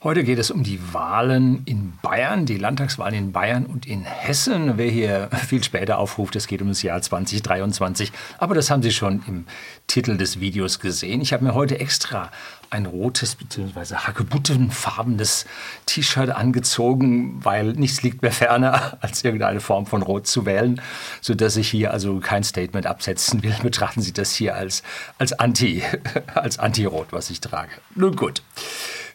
Heute 0.00 0.22
geht 0.22 0.38
es 0.38 0.52
um 0.52 0.62
die 0.62 0.78
Wahlen 0.94 1.62
in 1.64 1.94
Bayern, 2.02 2.46
die 2.46 2.56
Landtagswahlen 2.56 3.16
in 3.16 3.32
Bayern 3.32 3.66
und 3.66 3.84
in 3.84 4.04
Hessen. 4.04 4.78
Wer 4.78 4.88
hier 4.88 5.28
viel 5.48 5.64
später 5.64 5.98
aufruft, 5.98 6.36
es 6.36 6.46
geht 6.46 6.62
um 6.62 6.68
das 6.68 6.82
Jahr 6.82 7.02
2023. 7.02 8.12
Aber 8.38 8.54
das 8.54 8.70
haben 8.70 8.80
Sie 8.80 8.92
schon 8.92 9.24
im 9.26 9.46
Titel 9.88 10.16
des 10.16 10.38
Videos 10.38 10.78
gesehen. 10.78 11.20
Ich 11.20 11.32
habe 11.32 11.44
mir 11.44 11.52
heute 11.52 11.80
extra 11.80 12.30
ein 12.70 12.86
rotes 12.86 13.34
bzw. 13.34 13.96
hagebuttenfarbenes 13.96 15.46
T-Shirt 15.86 16.30
angezogen, 16.30 17.44
weil 17.44 17.72
nichts 17.72 18.00
liegt 18.02 18.22
mir 18.22 18.30
ferner, 18.30 18.98
als 19.00 19.24
irgendeine 19.24 19.58
Form 19.58 19.84
von 19.84 20.02
Rot 20.02 20.28
zu 20.28 20.46
wählen, 20.46 20.80
sodass 21.20 21.56
ich 21.56 21.68
hier 21.70 21.92
also 21.92 22.20
kein 22.20 22.44
Statement 22.44 22.86
absetzen 22.86 23.42
will. 23.42 23.56
Betrachten 23.64 24.00
Sie 24.00 24.12
das 24.12 24.32
hier 24.32 24.54
als, 24.54 24.84
als 25.18 25.32
Anti, 25.32 25.82
als 26.36 26.60
Anti-Rot, 26.60 27.08
was 27.10 27.30
ich 27.30 27.40
trage. 27.40 27.72
Nun 27.96 28.14
gut. 28.14 28.42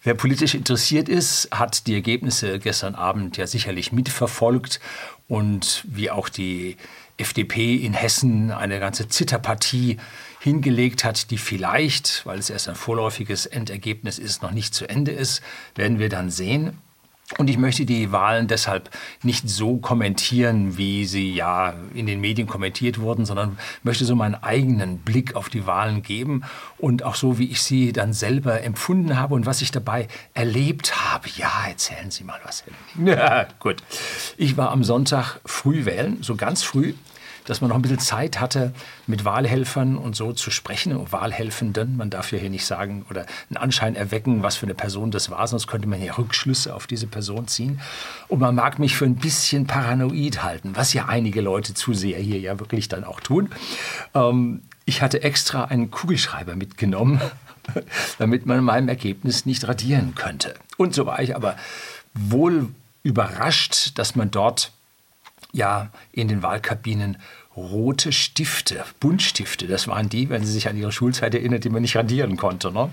Wer 0.05 0.15
politisch 0.15 0.53
interessiert 0.53 1.07
ist, 1.07 1.47
hat 1.51 1.87
die 1.87 1.93
Ergebnisse 1.93 2.59
gestern 2.59 2.93
Abend 2.93 3.37
ja 3.37 3.47
sicherlich 3.47 3.93
mitverfolgt 3.93 4.81
und 5.29 5.85
wie 5.87 6.11
auch 6.11 6.27
die 6.27 6.75
FDP 7.15 7.77
in 7.77 7.93
Hessen 7.93 8.51
eine 8.51 8.81
ganze 8.81 9.07
Zitterpartie 9.07 9.97
hingelegt 10.41 11.05
hat, 11.05 11.31
die 11.31 11.37
vielleicht, 11.37 12.25
weil 12.25 12.37
es 12.37 12.49
erst 12.49 12.67
ein 12.67 12.75
vorläufiges 12.75 13.45
Endergebnis 13.45 14.19
ist, 14.19 14.41
noch 14.41 14.51
nicht 14.51 14.73
zu 14.73 14.89
Ende 14.89 15.11
ist, 15.11 15.41
werden 15.75 15.99
wir 15.99 16.09
dann 16.09 16.29
sehen. 16.29 16.81
Und 17.37 17.49
ich 17.49 17.57
möchte 17.57 17.85
die 17.85 18.11
Wahlen 18.11 18.47
deshalb 18.47 18.89
nicht 19.23 19.49
so 19.49 19.77
kommentieren, 19.77 20.77
wie 20.77 21.05
sie 21.05 21.33
ja 21.33 21.73
in 21.93 22.05
den 22.05 22.21
Medien 22.21 22.47
kommentiert 22.47 22.99
wurden, 22.99 23.25
sondern 23.25 23.57
möchte 23.81 24.05
so 24.05 24.15
meinen 24.15 24.35
eigenen 24.35 24.99
Blick 24.99 25.35
auf 25.35 25.49
die 25.49 25.65
Wahlen 25.65 26.03
geben 26.03 26.43
und 26.77 27.03
auch 27.03 27.15
so, 27.15 27.39
wie 27.39 27.49
ich 27.49 27.61
sie 27.63 27.91
dann 27.91 28.13
selber 28.13 28.61
empfunden 28.61 29.17
habe 29.17 29.33
und 29.33 29.45
was 29.45 29.61
ich 29.61 29.71
dabei 29.71 30.07
erlebt 30.33 30.95
habe. 31.11 31.27
Ja, 31.35 31.51
erzählen 31.67 32.11
Sie 32.11 32.23
mal 32.23 32.39
was. 32.43 32.63
Ja, 33.03 33.47
gut. 33.59 33.83
Ich 34.37 34.55
war 34.55 34.71
am 34.71 34.83
Sonntag 34.83 35.39
früh 35.45 35.85
wählen, 35.85 36.17
so 36.21 36.35
ganz 36.35 36.63
früh 36.63 36.93
dass 37.45 37.61
man 37.61 37.69
noch 37.69 37.75
ein 37.75 37.81
bisschen 37.81 37.99
Zeit 37.99 38.39
hatte, 38.39 38.73
mit 39.07 39.25
Wahlhelfern 39.25 39.97
und 39.97 40.15
so 40.15 40.33
zu 40.33 40.51
sprechen, 40.51 41.11
Wahlhelfenden. 41.11 41.97
Man 41.97 42.09
darf 42.09 42.31
ja 42.31 42.37
hier 42.37 42.49
nicht 42.49 42.65
sagen 42.65 43.05
oder 43.09 43.25
einen 43.49 43.57
Anschein 43.57 43.95
erwecken, 43.95 44.43
was 44.43 44.55
für 44.55 44.65
eine 44.65 44.75
Person 44.75 45.11
das 45.11 45.29
war, 45.29 45.47
sonst 45.47 45.67
könnte 45.67 45.87
man 45.87 46.01
ja 46.01 46.13
Rückschlüsse 46.13 46.73
auf 46.73 46.87
diese 46.87 47.07
Person 47.07 47.22
ziehen. 47.47 47.79
Und 48.27 48.39
man 48.39 48.55
mag 48.55 48.79
mich 48.79 48.95
für 48.95 49.05
ein 49.05 49.15
bisschen 49.15 49.67
paranoid 49.67 50.43
halten, 50.43 50.75
was 50.75 50.93
ja 50.93 51.05
einige 51.07 51.41
Leute 51.41 51.73
zu 51.73 51.93
sehr 51.93 52.19
hier 52.19 52.39
ja 52.39 52.59
wirklich 52.59 52.87
dann 52.87 53.03
auch 53.03 53.19
tun. 53.19 53.49
Ähm, 54.13 54.61
ich 54.85 55.01
hatte 55.01 55.23
extra 55.23 55.65
einen 55.65 55.91
Kugelschreiber 55.91 56.55
mitgenommen, 56.55 57.21
damit 58.17 58.45
man 58.45 58.63
meinem 58.63 58.89
Ergebnis 58.89 59.45
nicht 59.45 59.67
radieren 59.67 60.15
könnte. 60.15 60.55
Und 60.77 60.93
so 60.93 61.05
war 61.05 61.21
ich 61.21 61.35
aber 61.35 61.55
wohl 62.13 62.69
überrascht, 63.03 63.97
dass 63.97 64.15
man 64.15 64.31
dort 64.31 64.71
ja 65.51 65.89
in 66.11 66.27
den 66.27 66.43
Wahlkabinen 66.43 67.17
rote 67.55 68.11
Stifte, 68.11 68.83
Buntstifte, 68.99 69.67
das 69.67 69.87
waren 69.87 70.09
die, 70.09 70.29
wenn 70.29 70.43
Sie 70.43 70.51
sich 70.51 70.67
an 70.67 70.77
Ihre 70.77 70.91
Schulzeit 70.91 71.35
erinnern, 71.35 71.61
die 71.61 71.69
man 71.69 71.81
nicht 71.81 71.95
radieren 71.95 72.37
konnte, 72.37 72.71
ne? 72.71 72.89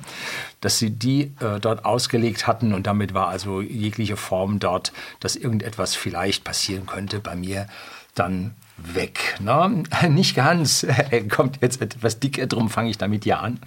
dass 0.60 0.78
Sie 0.78 0.90
die 0.90 1.32
äh, 1.40 1.60
dort 1.60 1.84
ausgelegt 1.84 2.46
hatten 2.46 2.74
und 2.74 2.86
damit 2.86 3.14
war 3.14 3.28
also 3.28 3.60
jegliche 3.60 4.16
Form 4.16 4.58
dort, 4.58 4.92
dass 5.20 5.36
irgendetwas 5.36 5.94
vielleicht 5.94 6.44
passieren 6.44 6.86
könnte, 6.86 7.20
bei 7.20 7.36
mir 7.36 7.66
dann 8.14 8.54
weg. 8.76 9.36
Ne? 9.40 9.82
Nicht 10.08 10.36
ganz, 10.36 10.86
kommt 11.30 11.58
jetzt 11.62 11.80
etwas 11.80 12.20
dicker, 12.20 12.46
drum 12.46 12.68
fange 12.68 12.90
ich 12.90 12.98
damit 12.98 13.24
ja 13.24 13.40
an 13.40 13.60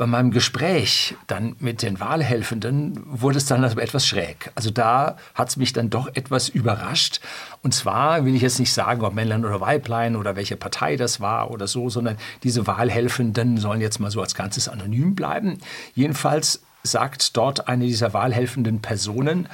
bei 0.00 0.06
meinem 0.06 0.30
Gespräch 0.30 1.14
dann 1.26 1.56
mit 1.58 1.82
den 1.82 2.00
Wahlhelfenden 2.00 3.02
wurde 3.04 3.36
es 3.36 3.44
dann 3.44 3.62
also 3.62 3.78
etwas 3.78 4.06
schräg. 4.06 4.50
Also 4.54 4.70
da 4.70 5.18
hat 5.34 5.50
es 5.50 5.58
mich 5.58 5.74
dann 5.74 5.90
doch 5.90 6.08
etwas 6.14 6.48
überrascht. 6.48 7.20
Und 7.62 7.74
zwar 7.74 8.24
will 8.24 8.34
ich 8.34 8.40
jetzt 8.40 8.58
nicht 8.58 8.72
sagen, 8.72 9.02
ob 9.02 9.12
Männlein 9.12 9.44
oder 9.44 9.60
Weiblein 9.60 10.16
oder 10.16 10.36
welche 10.36 10.56
Partei 10.56 10.96
das 10.96 11.20
war 11.20 11.50
oder 11.50 11.66
so, 11.66 11.90
sondern 11.90 12.16
diese 12.42 12.66
Wahlhelfenden 12.66 13.58
sollen 13.58 13.82
jetzt 13.82 14.00
mal 14.00 14.10
so 14.10 14.22
als 14.22 14.34
Ganzes 14.34 14.70
anonym 14.70 15.14
bleiben. 15.14 15.58
Jedenfalls 15.94 16.62
sagt 16.82 17.36
dort 17.36 17.68
eine 17.68 17.84
dieser 17.84 18.14
wahlhelfenden 18.14 18.80
Personen, 18.80 19.50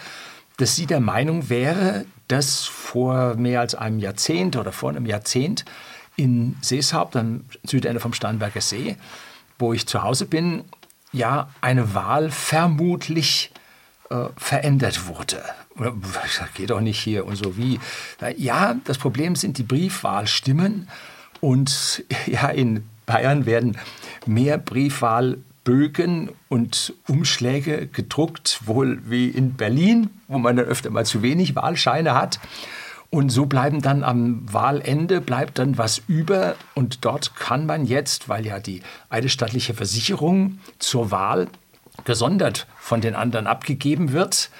dass 0.59 0.77
sie 0.77 0.87
der 0.87 1.01
Meinung 1.01 1.49
wäre, 1.49 2.05
dass 2.29 2.67
vor 2.67 3.35
mehr 3.35 3.59
als 3.59 3.75
einem 3.75 3.99
Jahrzehnt 3.99 4.55
oder 4.55 4.71
vor 4.71 4.91
einem 4.91 5.07
Jahrzehnt 5.07 5.65
in 6.15 6.55
Seeshaupt, 6.61 7.17
am 7.17 7.47
Südende 7.65 7.99
vom 7.99 8.13
Starnberger 8.13 8.61
See, 8.61 8.97
wo 9.59 9.73
ich 9.73 9.87
zu 9.87 10.03
Hause 10.03 10.27
bin, 10.27 10.65
ja 11.13 11.49
eine 11.61 11.95
Wahl 11.95 12.31
vermutlich 12.31 13.51
äh, 14.11 14.27
verändert 14.37 15.09
wurde. 15.09 15.43
Das 15.79 16.55
geht 16.55 16.71
doch 16.71 16.81
nicht 16.81 16.99
hier 16.99 17.27
und 17.27 17.37
so 17.37 17.57
wie. 17.57 17.79
Ja, 18.37 18.77
das 18.85 18.99
Problem 18.99 19.37
sind 19.37 19.59
die 19.59 19.63
Briefwahlstimmen 19.63 20.89
und 21.41 22.05
ja, 22.27 22.49
in 22.49 22.85
Bayern 23.05 23.47
werden 23.47 23.79
mehr 24.27 24.59
Briefwahlbögen 24.59 26.31
und 26.49 26.95
Umschläge 27.07 27.87
gedruckt, 27.87 28.61
wohl 28.65 29.01
wie 29.05 29.29
in 29.29 29.55
Berlin, 29.55 30.11
wo 30.29 30.39
man 30.39 30.57
dann 30.57 30.67
öfter 30.67 30.91
mal 30.91 31.07
zu 31.07 31.23
wenig 31.23 31.55
Wahlscheine 31.55 32.15
hat. 32.15 32.41
Und 33.11 33.31
so 33.31 33.47
bleiben 33.47 33.83
dann 33.83 34.03
am 34.03 34.53
Wahlende, 34.53 35.21
bleibt 35.21 35.59
dann 35.59 35.79
was 35.79 36.03
über. 36.09 36.57
Und 36.75 37.05
dort 37.05 37.37
kann 37.37 37.67
man 37.67 37.87
jetzt, 37.87 38.29
weil 38.29 38.45
ja 38.47 38.59
die 38.59 38.83
eidesstattliche 39.09 39.75
Versicherung 39.75 40.59
zur 40.79 41.11
Wahl 41.11 41.49
gesondert 42.05 42.67
von 42.79 43.01
den 43.01 43.15
anderen 43.15 43.47
abgegeben 43.47 44.13
wird, 44.13 44.51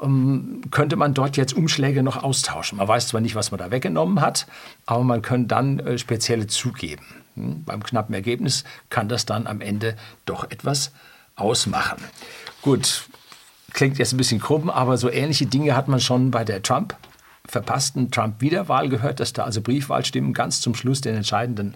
ähm, 0.00 0.62
könnte 0.70 0.96
man 0.96 1.14
dort 1.14 1.36
jetzt 1.36 1.54
Umschläge 1.54 2.02
noch 2.02 2.22
austauschen. 2.22 2.78
Man 2.78 2.88
weiß 2.88 3.08
zwar 3.08 3.20
nicht, 3.20 3.34
was 3.34 3.50
man 3.50 3.58
da 3.58 3.70
weggenommen 3.70 4.20
hat, 4.20 4.46
aber 4.86 5.04
man 5.04 5.22
könnte 5.22 5.48
dann 5.48 5.80
äh, 5.80 5.98
spezielle 5.98 6.46
zugeben. 6.46 7.04
Hm, 7.34 7.64
beim 7.64 7.82
knappen 7.82 8.14
Ergebnis 8.14 8.64
kann 8.90 9.08
das 9.08 9.26
dann 9.26 9.46
am 9.46 9.60
Ende 9.60 9.96
doch 10.24 10.50
etwas 10.50 10.92
ausmachen. 11.36 11.98
Gut, 12.62 13.08
klingt 13.72 13.98
jetzt 13.98 14.12
ein 14.12 14.18
bisschen 14.18 14.40
krumm, 14.40 14.70
aber 14.70 14.96
so 14.96 15.10
ähnliche 15.10 15.46
Dinge 15.46 15.76
hat 15.76 15.88
man 15.88 16.00
schon 16.00 16.30
bei 16.30 16.44
der 16.44 16.62
Trump 16.62 16.96
verpassten 17.48 18.10
Trump-Wiederwahl 18.10 18.88
gehört, 18.88 19.20
dass 19.20 19.32
da 19.32 19.44
also 19.44 19.60
Briefwahlstimmen 19.60 20.34
ganz 20.34 20.60
zum 20.60 20.74
Schluss 20.74 21.00
den 21.00 21.16
entscheidenden 21.16 21.74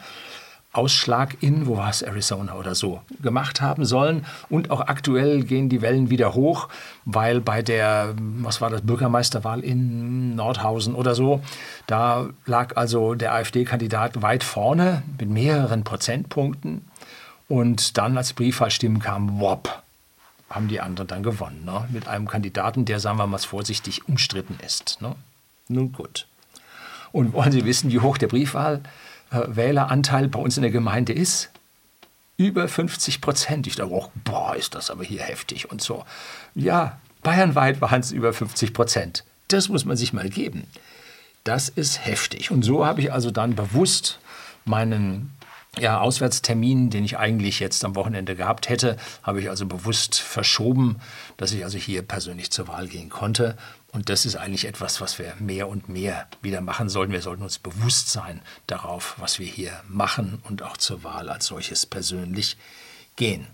Ausschlag 0.75 1.37
in, 1.43 1.67
wo 1.67 1.77
war 1.77 1.91
es, 1.91 2.01
Arizona 2.01 2.55
oder 2.55 2.75
so, 2.75 3.03
gemacht 3.21 3.61
haben 3.61 3.85
sollen. 3.85 4.25
Und 4.49 4.71
auch 4.71 4.81
aktuell 4.81 5.45
gehen 5.45 5.69
die 5.69 5.83
Wellen 5.83 6.09
wieder 6.09 6.35
hoch, 6.35 6.69
weil 7.05 7.41
bei 7.41 7.61
der, 7.61 8.15
was 8.17 8.61
war 8.63 8.71
das, 8.71 8.81
Bürgermeisterwahl 8.81 9.61
in 9.61 10.35
Nordhausen 10.35 10.95
oder 10.95 11.15
so, 11.15 11.43
da 11.87 12.31
lag 12.47 12.77
also 12.77 13.15
der 13.15 13.35
AfD-Kandidat 13.35 14.23
weit 14.23 14.45
vorne 14.45 15.03
mit 15.19 15.29
mehreren 15.29 15.85
Prozentpunkten. 15.85 16.87
Und 17.49 17.99
dann, 17.99 18.17
als 18.17 18.33
Briefwahlstimmen 18.33 18.99
kamen, 18.99 19.41
wop, 19.41 19.83
haben 20.49 20.69
die 20.69 20.81
anderen 20.81 21.09
dann 21.09 21.23
gewonnen. 21.23 21.67
Ne? 21.67 21.87
Mit 21.91 22.09
einem 22.09 22.29
Kandidaten, 22.29 22.87
der, 22.87 22.99
sagen 22.99 23.19
wir 23.19 23.27
mal 23.27 23.37
vorsichtig, 23.39 24.09
umstritten 24.09 24.59
ist. 24.65 25.03
Ne? 25.03 25.15
Nun 25.69 25.93
gut. 25.93 26.27
Und 27.13 27.33
wollen 27.33 27.53
Sie 27.53 27.65
wissen, 27.65 27.91
wie 27.91 28.01
hoch 28.01 28.19
der 28.19 28.29
Briefwahlwähleranteil 28.29 30.29
bei 30.29 30.39
uns 30.39 30.57
in 30.57 30.63
der 30.63 30.73
Gemeinde 30.73 31.13
ist? 31.13 31.51
Über 32.37 32.69
50 32.69 33.21
Prozent. 33.21 33.67
Ich 33.67 33.77
dachte, 33.77 33.93
oh, 33.93 34.11
boah, 34.25 34.57
ist 34.57 34.75
das 34.75 34.91
aber 34.91 35.05
hier 35.05 35.23
heftig 35.23 35.71
und 35.71 35.83
so. 35.83 36.05
Ja, 36.55 36.99
bayernweit 37.23 37.81
waren 37.81 38.01
es 38.01 38.11
über 38.11 38.33
50 38.33 38.73
Prozent. 38.73 39.25
Das 39.49 39.69
muss 39.69 39.85
man 39.85 39.97
sich 39.97 40.13
mal 40.13 40.29
geben. 40.29 40.67
Das 41.45 41.69
ist 41.69 42.05
heftig. 42.05 42.51
Und 42.51 42.63
so 42.63 42.87
habe 42.87 43.01
ich 43.01 43.13
also 43.13 43.31
dann 43.31 43.55
bewusst 43.55 44.19
meinen 44.65 45.33
ja, 45.79 46.01
Auswärtstermin, 46.01 46.91
den 46.91 47.05
ich 47.05 47.19
eigentlich 47.19 47.59
jetzt 47.59 47.85
am 47.85 47.95
Wochenende 47.95 48.37
gehabt 48.37 48.69
hätte, 48.69 48.97
habe 49.23 49.41
ich 49.41 49.49
also 49.49 49.67
bewusst 49.67 50.19
verschoben, 50.19 50.97
dass 51.39 51.53
ich 51.53 51.65
also 51.65 51.79
hier 51.79 52.03
persönlich 52.03 52.51
zur 52.51 52.69
Wahl 52.69 52.89
gehen 52.89 53.09
konnte. 53.09 53.57
Und 53.93 54.09
das 54.09 54.25
ist 54.25 54.37
eigentlich 54.37 54.67
etwas, 54.67 55.03
was 55.03 55.19
wir 55.19 55.35
mehr 55.39 55.69
und 55.69 55.91
mehr 55.91 56.27
wieder 56.41 56.63
machen 56.63 56.89
sollten. 56.89 57.13
Wir 57.13 57.21
sollten 57.21 57.43
uns 57.43 57.59
bewusst 57.59 58.09
sein 58.09 58.41
darauf, 58.67 59.17
was 59.19 59.39
wir 59.39 59.47
hier 59.47 59.73
machen 59.87 60.43
und 60.49 60.63
auch 60.63 60.79
zur 60.79 61.05
Wahl 61.05 61.29
als 61.29 61.47
solches 61.47 61.85
persönlich 61.85 62.57
gehen. 63.17 63.47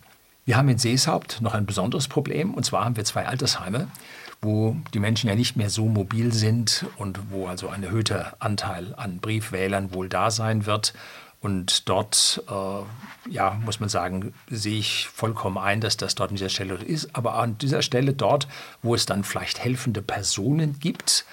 Wir 0.45 0.57
haben 0.57 0.69
in 0.69 0.79
Seeshaupt 0.79 1.41
noch 1.41 1.55
ein 1.55 1.67
besonderes 1.67 2.07
Problem, 2.07 2.55
und 2.55 2.65
zwar 2.65 2.85
haben 2.85 2.97
wir 2.97 3.05
zwei 3.05 3.27
Altersheime, 3.27 3.89
wo 4.41 4.77
die 4.95 5.01
Menschen 5.01 5.29
ja 5.29 5.35
nicht 5.35 5.57
mehr 5.57 5.71
so 5.71 5.87
mobil 5.87 6.33
sind 6.33 6.87
und 6.97 7.19
wo 7.31 7.49
also 7.49 7.69
ein 7.69 7.83
erhöhter 7.83 8.37
Anteil 8.39 8.95
an 8.95 9.19
Briefwählern 9.19 9.93
wohl 9.93 10.09
da 10.09 10.31
sein 10.31 10.67
wird. 10.67 10.95
Und 11.41 11.89
dort, 11.89 12.43
äh, 12.49 13.31
ja, 13.31 13.61
muss 13.65 13.79
man 13.79 13.89
sagen, 13.89 14.35
sehe 14.51 14.79
ich 14.79 15.07
vollkommen 15.07 15.59
ein, 15.59 15.81
dass 15.81 15.97
das 15.97 16.17
dort 16.17 16.31
an 16.31 16.37
dieser 16.37 16.49
Stelle 16.49 16.75
ist. 16.75 17.15
Aber 17.15 17.35
an 17.35 17.57
dieser 17.59 17.83
Stelle 17.83 18.13
dort, 18.13 18.49
wo 18.83 18.95
es 18.95 19.07
dann 19.07 19.23
vielleicht 19.23 19.61
helfende 19.61 20.03
Personen 20.03 20.81
gibt, 20.81 21.25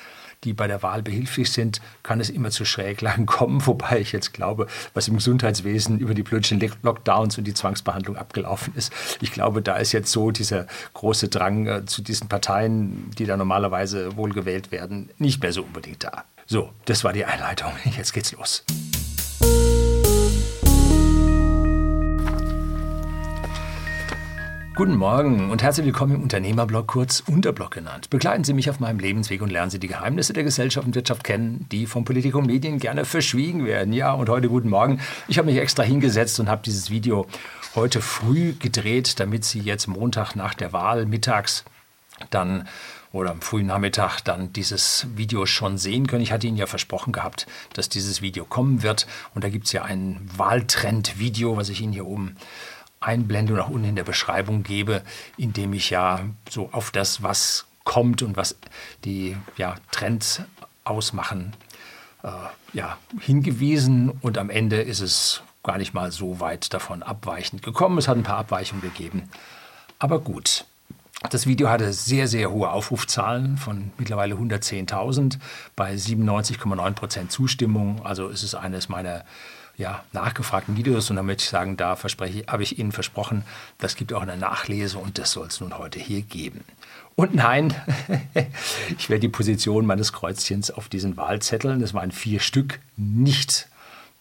die 0.43 0.53
bei 0.53 0.67
der 0.67 0.83
Wahl 0.83 1.01
behilflich 1.01 1.51
sind, 1.51 1.81
kann 2.03 2.19
es 2.19 2.29
immer 2.29 2.51
zu 2.51 2.65
Schräglagen 2.65 3.25
kommen, 3.25 3.65
wobei 3.65 3.99
ich 3.99 4.11
jetzt 4.11 4.33
glaube, 4.33 4.67
was 4.93 5.07
im 5.07 5.15
Gesundheitswesen 5.15 5.99
über 5.99 6.13
die 6.13 6.23
blödschen 6.23 6.61
Lockdowns 6.83 7.37
und 7.37 7.45
die 7.45 7.53
Zwangsbehandlung 7.53 8.15
abgelaufen 8.15 8.73
ist. 8.75 8.93
Ich 9.21 9.31
glaube, 9.31 9.61
da 9.61 9.75
ist 9.77 9.91
jetzt 9.91 10.11
so 10.11 10.31
dieser 10.31 10.67
große 10.93 11.29
Drang 11.29 11.65
äh, 11.65 11.85
zu 11.85 12.01
diesen 12.01 12.29
Parteien, 12.29 13.09
die 13.17 13.25
da 13.25 13.37
normalerweise 13.37 14.15
wohl 14.15 14.31
gewählt 14.31 14.71
werden, 14.71 15.09
nicht 15.17 15.41
mehr 15.41 15.51
so 15.51 15.63
unbedingt 15.63 16.03
da. 16.03 16.25
So, 16.45 16.71
das 16.85 17.03
war 17.03 17.11
die 17.11 17.25
Einleitung. 17.25 17.71
Jetzt 17.97 18.13
geht's 18.13 18.31
los. 18.31 18.63
Guten 24.75 24.97
Morgen 24.97 25.51
und 25.51 25.63
herzlich 25.63 25.85
willkommen 25.85 26.15
im 26.15 26.23
Unternehmerblog, 26.23 26.87
kurz 26.87 27.23
Unterblog 27.25 27.71
genannt. 27.71 28.09
Begleiten 28.09 28.43
Sie 28.43 28.51
mich 28.51 28.69
auf 28.69 28.81
meinem 28.81 28.99
Lebensweg 28.99 29.41
und 29.41 29.49
lernen 29.49 29.71
Sie 29.71 29.79
die 29.79 29.87
Geheimnisse 29.87 30.33
der 30.33 30.43
Gesellschaft 30.43 30.85
und 30.85 30.95
Wirtschaft 30.95 31.23
kennen, 31.23 31.65
die 31.71 31.85
von 31.85 32.03
Politik 32.03 32.35
und 32.35 32.47
Medien 32.47 32.77
gerne 32.77 33.05
verschwiegen 33.05 33.65
werden. 33.65 33.93
Ja, 33.93 34.11
und 34.11 34.27
heute 34.27 34.49
guten 34.49 34.67
Morgen. 34.67 34.99
Ich 35.29 35.37
habe 35.37 35.45
mich 35.49 35.59
extra 35.59 35.83
hingesetzt 35.83 36.41
und 36.41 36.49
habe 36.49 36.61
dieses 36.61 36.89
Video 36.89 37.25
heute 37.73 38.01
früh 38.01 38.51
gedreht, 38.51 39.17
damit 39.21 39.45
Sie 39.45 39.61
jetzt 39.61 39.87
Montag 39.87 40.35
nach 40.35 40.53
der 40.53 40.73
Wahl 40.73 41.05
mittags 41.05 41.63
dann 42.29 42.67
oder 43.13 43.31
am 43.31 43.39
frühen 43.39 43.67
Nachmittag 43.67 44.19
dann 44.25 44.51
dieses 44.51 45.07
Video 45.15 45.45
schon 45.45 45.77
sehen 45.77 46.05
können. 46.05 46.21
Ich 46.21 46.33
hatte 46.33 46.47
Ihnen 46.47 46.57
ja 46.57 46.65
versprochen 46.65 47.13
gehabt, 47.13 47.47
dass 47.71 47.87
dieses 47.87 48.21
Video 48.21 48.43
kommen 48.43 48.83
wird. 48.83 49.07
Und 49.33 49.45
da 49.45 49.47
gibt 49.47 49.67
es 49.67 49.71
ja 49.71 49.83
ein 49.83 50.19
Wahltrend-Video, 50.35 51.55
was 51.55 51.69
ich 51.69 51.79
Ihnen 51.79 51.93
hier 51.93 52.05
oben 52.05 52.35
einblende 53.05 53.53
und 53.53 53.59
auch 53.59 53.69
unten 53.69 53.89
in 53.89 53.95
der 53.95 54.03
Beschreibung 54.03 54.63
gebe, 54.63 55.01
indem 55.37 55.73
ich 55.73 55.89
ja 55.89 56.21
so 56.49 56.69
auf 56.71 56.91
das, 56.91 57.23
was 57.23 57.65
kommt 57.83 58.21
und 58.21 58.35
was 58.35 58.57
die 59.03 59.37
ja, 59.57 59.75
Trends 59.91 60.41
ausmachen, 60.83 61.53
äh, 62.23 62.29
ja, 62.73 62.97
hingewiesen. 63.19 64.09
Und 64.09 64.37
am 64.37 64.49
Ende 64.49 64.81
ist 64.81 65.01
es 65.01 65.41
gar 65.63 65.77
nicht 65.77 65.93
mal 65.93 66.11
so 66.11 66.39
weit 66.39 66.73
davon 66.73 67.03
abweichend 67.03 67.61
gekommen. 67.61 67.97
Es 67.97 68.07
hat 68.07 68.17
ein 68.17 68.23
paar 68.23 68.37
Abweichungen 68.37 68.81
gegeben. 68.81 69.29
Aber 69.99 70.19
gut. 70.19 70.65
Das 71.29 71.47
Video 71.47 71.69
hatte 71.69 71.91
sehr, 71.93 72.27
sehr 72.27 72.51
hohe 72.51 72.69
Aufrufzahlen 72.69 73.57
von 73.57 73.91
mittlerweile 73.97 74.35
110.000 74.35 75.39
bei 75.75 75.93
97,9% 75.93 77.29
Zustimmung. 77.29 78.05
Also 78.05 78.27
ist 78.27 78.43
es 78.43 78.53
eines 78.53 78.89
meiner 78.89 79.23
ja, 79.77 80.03
nachgefragten 80.13 80.77
Videos 80.77 81.09
und 81.09 81.17
damit 81.17 81.41
ich 81.41 81.49
sagen 81.49 81.77
darf, 81.77 81.99
verspreche, 81.99 82.45
habe 82.47 82.63
ich 82.63 82.79
Ihnen 82.79 82.91
versprochen, 82.91 83.43
das 83.77 83.95
gibt 83.95 84.13
auch 84.13 84.21
eine 84.21 84.37
Nachlese 84.37 84.97
und 84.97 85.17
das 85.17 85.31
soll 85.31 85.47
es 85.47 85.59
nun 85.59 85.77
heute 85.77 85.99
hier 85.99 86.21
geben. 86.21 86.63
Und 87.15 87.33
nein, 87.33 87.73
ich 88.97 89.09
werde 89.09 89.21
die 89.21 89.29
Position 89.29 89.85
meines 89.85 90.13
Kreuzchens 90.13 90.71
auf 90.71 90.89
diesen 90.89 91.17
Wahlzetteln, 91.17 91.79
das 91.79 91.93
waren 91.93 92.11
vier 92.11 92.39
Stück, 92.39 92.79
nicht 92.97 93.67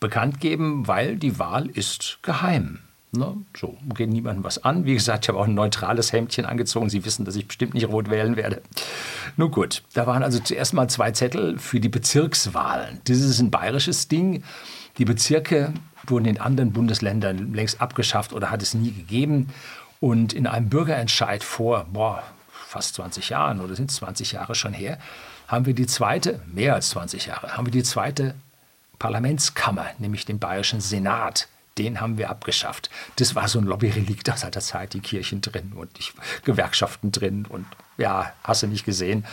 bekannt 0.01 0.41
geben, 0.41 0.87
weil 0.87 1.17
die 1.17 1.39
Wahl 1.39 1.67
ist 1.67 2.19
geheim. 2.23 2.81
Ne? 3.17 3.37
So, 3.57 3.77
geht 3.95 4.11
niemandem 4.11 4.45
was 4.45 4.65
an. 4.65 4.85
Wie 4.85 4.95
gesagt, 4.95 5.25
ich 5.25 5.29
habe 5.29 5.39
auch 5.39 5.47
ein 5.47 5.55
neutrales 5.55 6.13
Hemdchen 6.13 6.45
angezogen. 6.45 6.91
Sie 6.91 7.05
wissen, 7.05 7.25
dass 7.25 7.37
ich 7.37 7.47
bestimmt 7.47 7.75
nicht 7.75 7.89
rot 7.89 8.11
wählen 8.11 8.37
werde. 8.37 8.61
Nun 9.37 9.51
gut, 9.51 9.83
da 9.95 10.07
waren 10.07 10.23
also 10.23 10.41
zuerst 10.41 10.75
mal 10.75 10.89
zwei 10.89 11.13
Zettel 11.13 11.59
für 11.59 11.81
die 11.81 11.89
Bezirkswahlen. 11.89 13.01
Das 13.05 13.19
ist 13.19 13.41
ein 13.41 13.51
bayerisches 13.51 14.09
Ding. 14.09 14.43
Die 14.99 15.05
Bezirke 15.05 15.75
wurden 16.07 16.27
in 16.27 16.41
anderen 16.41 16.73
Bundesländern 16.73 17.53
längst 17.53 17.81
abgeschafft 17.81 18.33
oder 18.33 18.51
hat 18.51 18.63
es 18.63 18.75
nie 18.75 18.93
gegeben. 18.93 19.49
Und 20.01 20.33
in 20.33 20.47
einem 20.47 20.69
Bürgerentscheid 20.69 21.43
vor 21.43 21.87
boah, 21.93 22.23
fast 22.69 22.95
20 22.97 23.31
Jahren 23.31 23.61
oder 23.61 23.75
sind 23.75 23.91
es 23.91 23.97
20 23.97 24.33
Jahre 24.33 24.55
schon 24.55 24.73
her, 24.73 24.99
haben 25.49 25.67
wir 25.67 25.75
die 25.75 25.87
zweite, 25.87 26.41
mehr 26.47 26.75
als 26.75 26.91
20 26.91 27.27
Jahre, 27.27 27.57
haben 27.57 27.67
wir 27.67 27.73
die 27.73 27.83
zweite 27.83 28.35
Parlamentskammer, 28.99 29.87
nämlich 29.99 30.25
den 30.25 30.39
Bayerischen 30.39 30.81
Senat. 30.81 31.49
Den 31.77 32.01
haben 32.01 32.19
wir 32.19 32.31
abgeschafft. 32.31 32.89
Das 33.17 33.35
war 33.35 33.49
so 33.49 33.59
ein 33.59 33.65
Lobbyrelikt 33.65 34.31
aus 34.31 34.45
alter 34.45 34.61
Zeit, 34.61 34.93
die 34.95 35.01
Kirchen 35.01 35.41
drin 35.41 35.73
und 35.75 35.91
die 35.99 36.05
Gewerkschaften 36.45 37.11
drin 37.11 37.47
und 37.49 37.67
ja, 37.97 38.33
hast 38.43 38.63
du 38.63 38.67
nicht 38.67 38.85
gesehen. 38.85 39.25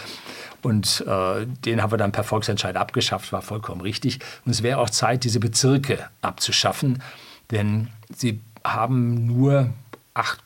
Und 0.61 1.03
äh, 1.07 1.47
den 1.65 1.81
haben 1.81 1.91
wir 1.91 1.97
dann 1.97 2.11
per 2.11 2.23
Volksentscheid 2.23 2.75
abgeschafft, 2.77 3.33
war 3.33 3.41
vollkommen 3.41 3.81
richtig. 3.81 4.19
Und 4.45 4.51
es 4.51 4.61
wäre 4.61 4.79
auch 4.79 4.89
Zeit, 4.89 5.23
diese 5.23 5.39
Bezirke 5.39 6.07
abzuschaffen, 6.21 7.01
denn 7.49 7.89
sie 8.15 8.41
haben 8.63 9.25
nur 9.25 9.71
8, 10.13 10.43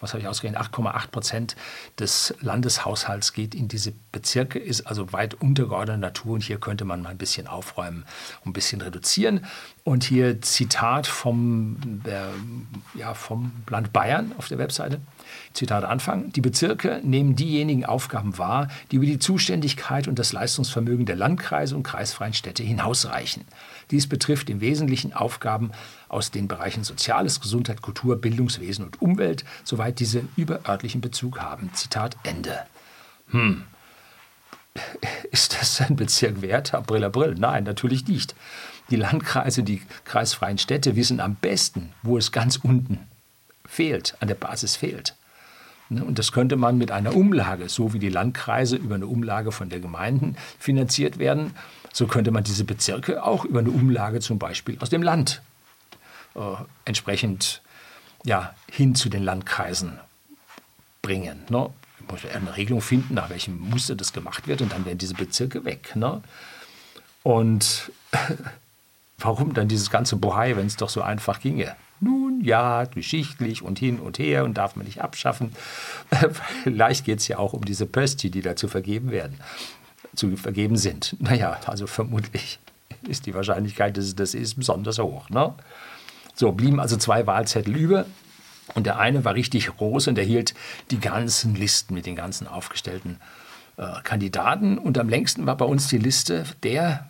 was 0.00 0.12
habe 0.12 0.20
ich 0.20 0.28
ausgerechnet, 0.28 0.62
8,8 0.62 1.08
Prozent 1.08 1.56
des 1.98 2.34
Landeshaushalts 2.40 3.32
geht 3.32 3.54
in 3.54 3.68
diese 3.68 3.92
Bezirke, 4.12 4.58
ist 4.58 4.86
also 4.86 5.12
weit 5.12 5.34
untergeordneter 5.34 5.98
Natur 5.98 6.34
und 6.34 6.42
hier 6.42 6.58
könnte 6.58 6.84
man 6.84 7.02
mal 7.02 7.10
ein 7.10 7.18
bisschen 7.18 7.46
aufräumen 7.46 8.04
und 8.44 8.50
ein 8.50 8.52
bisschen 8.52 8.80
reduzieren. 8.80 9.46
Und 9.84 10.04
hier 10.04 10.40
Zitat 10.42 11.06
vom, 11.06 11.76
der, 12.04 12.28
ja, 12.94 13.14
vom 13.14 13.52
Land 13.68 13.92
Bayern 13.92 14.32
auf 14.36 14.48
der 14.48 14.58
Webseite. 14.58 15.00
Zitat 15.52 15.84
Anfang. 15.84 16.30
Die 16.32 16.40
Bezirke 16.40 17.00
nehmen 17.02 17.36
diejenigen 17.36 17.84
Aufgaben 17.84 18.38
wahr, 18.38 18.68
die 18.90 18.96
über 18.96 19.06
die 19.06 19.18
Zuständigkeit 19.18 20.08
und 20.08 20.18
das 20.18 20.32
Leistungsvermögen 20.32 21.06
der 21.06 21.16
Landkreise 21.16 21.74
und 21.74 21.82
kreisfreien 21.82 22.34
Städte 22.34 22.62
hinausreichen. 22.62 23.44
Dies 23.90 24.06
betrifft 24.06 24.50
im 24.50 24.60
Wesentlichen 24.60 25.12
Aufgaben 25.12 25.72
aus 26.08 26.30
den 26.30 26.48
Bereichen 26.48 26.84
Soziales, 26.84 27.40
Gesundheit, 27.40 27.82
Kultur, 27.82 28.16
Bildungswesen 28.16 28.84
und 28.84 29.00
Umwelt, 29.00 29.44
soweit 29.64 29.98
diese 30.00 30.22
überörtlichen 30.36 31.00
Bezug 31.00 31.40
haben. 31.40 31.70
Zitat 31.74 32.16
Ende. 32.22 32.58
Hm. 33.30 33.64
Ist 35.30 35.60
das 35.60 35.80
ein 35.80 35.96
Bezirk 35.96 36.40
wert? 36.42 36.74
April, 36.74 37.04
April? 37.04 37.34
Nein, 37.36 37.64
natürlich 37.64 38.06
nicht. 38.06 38.34
Die 38.90 38.96
Landkreise, 38.96 39.62
die 39.62 39.82
kreisfreien 40.04 40.58
Städte 40.58 40.96
wissen 40.96 41.20
am 41.20 41.34
besten, 41.34 41.92
wo 42.02 42.16
es 42.16 42.32
ganz 42.32 42.56
unten 42.56 43.06
fehlt, 43.66 44.16
an 44.20 44.28
der 44.28 44.34
Basis 44.34 44.76
fehlt. 44.76 45.14
Ne, 45.90 46.04
und 46.04 46.18
das 46.18 46.32
könnte 46.32 46.56
man 46.56 46.76
mit 46.76 46.90
einer 46.90 47.14
Umlage, 47.16 47.68
so 47.68 47.92
wie 47.94 47.98
die 47.98 48.10
Landkreise 48.10 48.76
über 48.76 48.96
eine 48.96 49.06
Umlage 49.06 49.52
von 49.52 49.70
der 49.70 49.80
Gemeinden 49.80 50.36
finanziert 50.58 51.18
werden, 51.18 51.54
so 51.92 52.06
könnte 52.06 52.30
man 52.30 52.44
diese 52.44 52.64
Bezirke 52.64 53.22
auch 53.22 53.44
über 53.44 53.60
eine 53.60 53.70
Umlage 53.70 54.20
zum 54.20 54.38
Beispiel 54.38 54.76
aus 54.80 54.90
dem 54.90 55.02
Land 55.02 55.40
äh, 56.34 56.40
entsprechend 56.84 57.62
ja, 58.24 58.54
hin 58.70 58.94
zu 58.94 59.08
den 59.08 59.22
Landkreisen 59.22 59.98
bringen. 61.00 61.44
Ne? 61.48 61.70
muss 62.10 62.24
eine 62.24 62.56
Regelung 62.56 62.80
finden, 62.80 63.14
nach 63.14 63.30
welchem 63.30 63.58
Muster 63.58 63.94
das 63.94 64.12
gemacht 64.12 64.46
wird 64.46 64.62
und 64.62 64.72
dann 64.72 64.84
werden 64.84 64.98
diese 64.98 65.14
Bezirke 65.14 65.64
weg. 65.64 65.94
Ne? 65.94 66.22
Und 67.22 67.90
warum 69.18 69.54
dann 69.54 69.68
dieses 69.68 69.90
ganze 69.90 70.16
Bohai, 70.16 70.56
wenn 70.56 70.66
es 70.66 70.76
doch 70.76 70.88
so 70.88 71.02
einfach 71.02 71.40
ginge? 71.40 71.76
Ja, 72.40 72.84
geschichtlich 72.84 73.62
und 73.62 73.78
hin 73.78 73.98
und 73.98 74.18
her 74.18 74.44
und 74.44 74.54
darf 74.54 74.76
man 74.76 74.86
nicht 74.86 75.00
abschaffen. 75.00 75.52
Vielleicht 76.64 77.04
geht 77.04 77.20
es 77.20 77.28
ja 77.28 77.38
auch 77.38 77.52
um 77.52 77.64
diese 77.64 77.86
Pösti, 77.86 78.30
die 78.30 78.42
da 78.42 78.56
zu 78.56 78.68
vergeben 78.68 79.10
werden, 79.10 79.38
zu 80.14 80.36
vergeben 80.36 80.76
sind. 80.76 81.16
Naja, 81.18 81.58
also 81.66 81.86
vermutlich 81.86 82.58
ist 83.08 83.26
die 83.26 83.34
Wahrscheinlichkeit, 83.34 83.96
dass 83.96 84.04
es 84.04 84.16
das 84.16 84.34
ist, 84.34 84.54
besonders 84.54 84.98
hoch. 84.98 85.30
Ne? 85.30 85.54
So, 86.34 86.52
blieben 86.52 86.80
also 86.80 86.96
zwei 86.96 87.26
Wahlzettel 87.26 87.76
über. 87.76 88.06
Und 88.74 88.86
der 88.86 88.98
eine 88.98 89.24
war 89.24 89.34
richtig 89.34 89.66
groß 89.66 90.08
und 90.08 90.18
erhielt 90.18 90.54
die 90.90 91.00
ganzen 91.00 91.54
Listen 91.54 91.94
mit 91.94 92.06
den 92.06 92.16
ganzen 92.16 92.46
aufgestellten 92.46 93.18
äh, 93.78 94.02
Kandidaten. 94.04 94.76
Und 94.76 94.98
am 94.98 95.08
längsten 95.08 95.46
war 95.46 95.56
bei 95.56 95.64
uns 95.64 95.88
die 95.88 95.98
Liste 95.98 96.44
der 96.62 97.08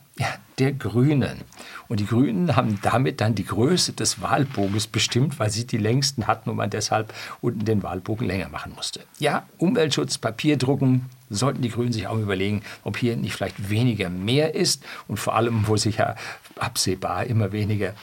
der 0.58 0.72
Grünen. 0.72 1.42
Und 1.88 2.00
die 2.00 2.06
Grünen 2.06 2.56
haben 2.56 2.78
damit 2.82 3.20
dann 3.20 3.34
die 3.34 3.44
Größe 3.44 3.92
des 3.92 4.20
Wahlbogens 4.20 4.86
bestimmt, 4.86 5.38
weil 5.38 5.50
sie 5.50 5.66
die 5.66 5.78
längsten 5.78 6.26
hatten 6.26 6.50
und 6.50 6.56
man 6.56 6.70
deshalb 6.70 7.14
unten 7.40 7.64
den 7.64 7.82
Wahlbogen 7.82 8.26
länger 8.26 8.48
machen 8.48 8.72
musste. 8.74 9.00
Ja, 9.18 9.46
Umweltschutz, 9.58 10.18
Papierdrucken, 10.18 11.06
sollten 11.30 11.62
die 11.62 11.68
Grünen 11.68 11.92
sich 11.92 12.06
auch 12.06 12.18
überlegen, 12.18 12.62
ob 12.84 12.96
hier 12.96 13.16
nicht 13.16 13.34
vielleicht 13.34 13.68
weniger 13.68 14.08
mehr 14.08 14.54
ist 14.54 14.82
und 15.08 15.18
vor 15.18 15.34
allem, 15.36 15.68
wo 15.68 15.76
sie 15.76 15.90
ja 15.90 16.16
absehbar 16.56 17.26
immer 17.26 17.52
weniger 17.52 17.94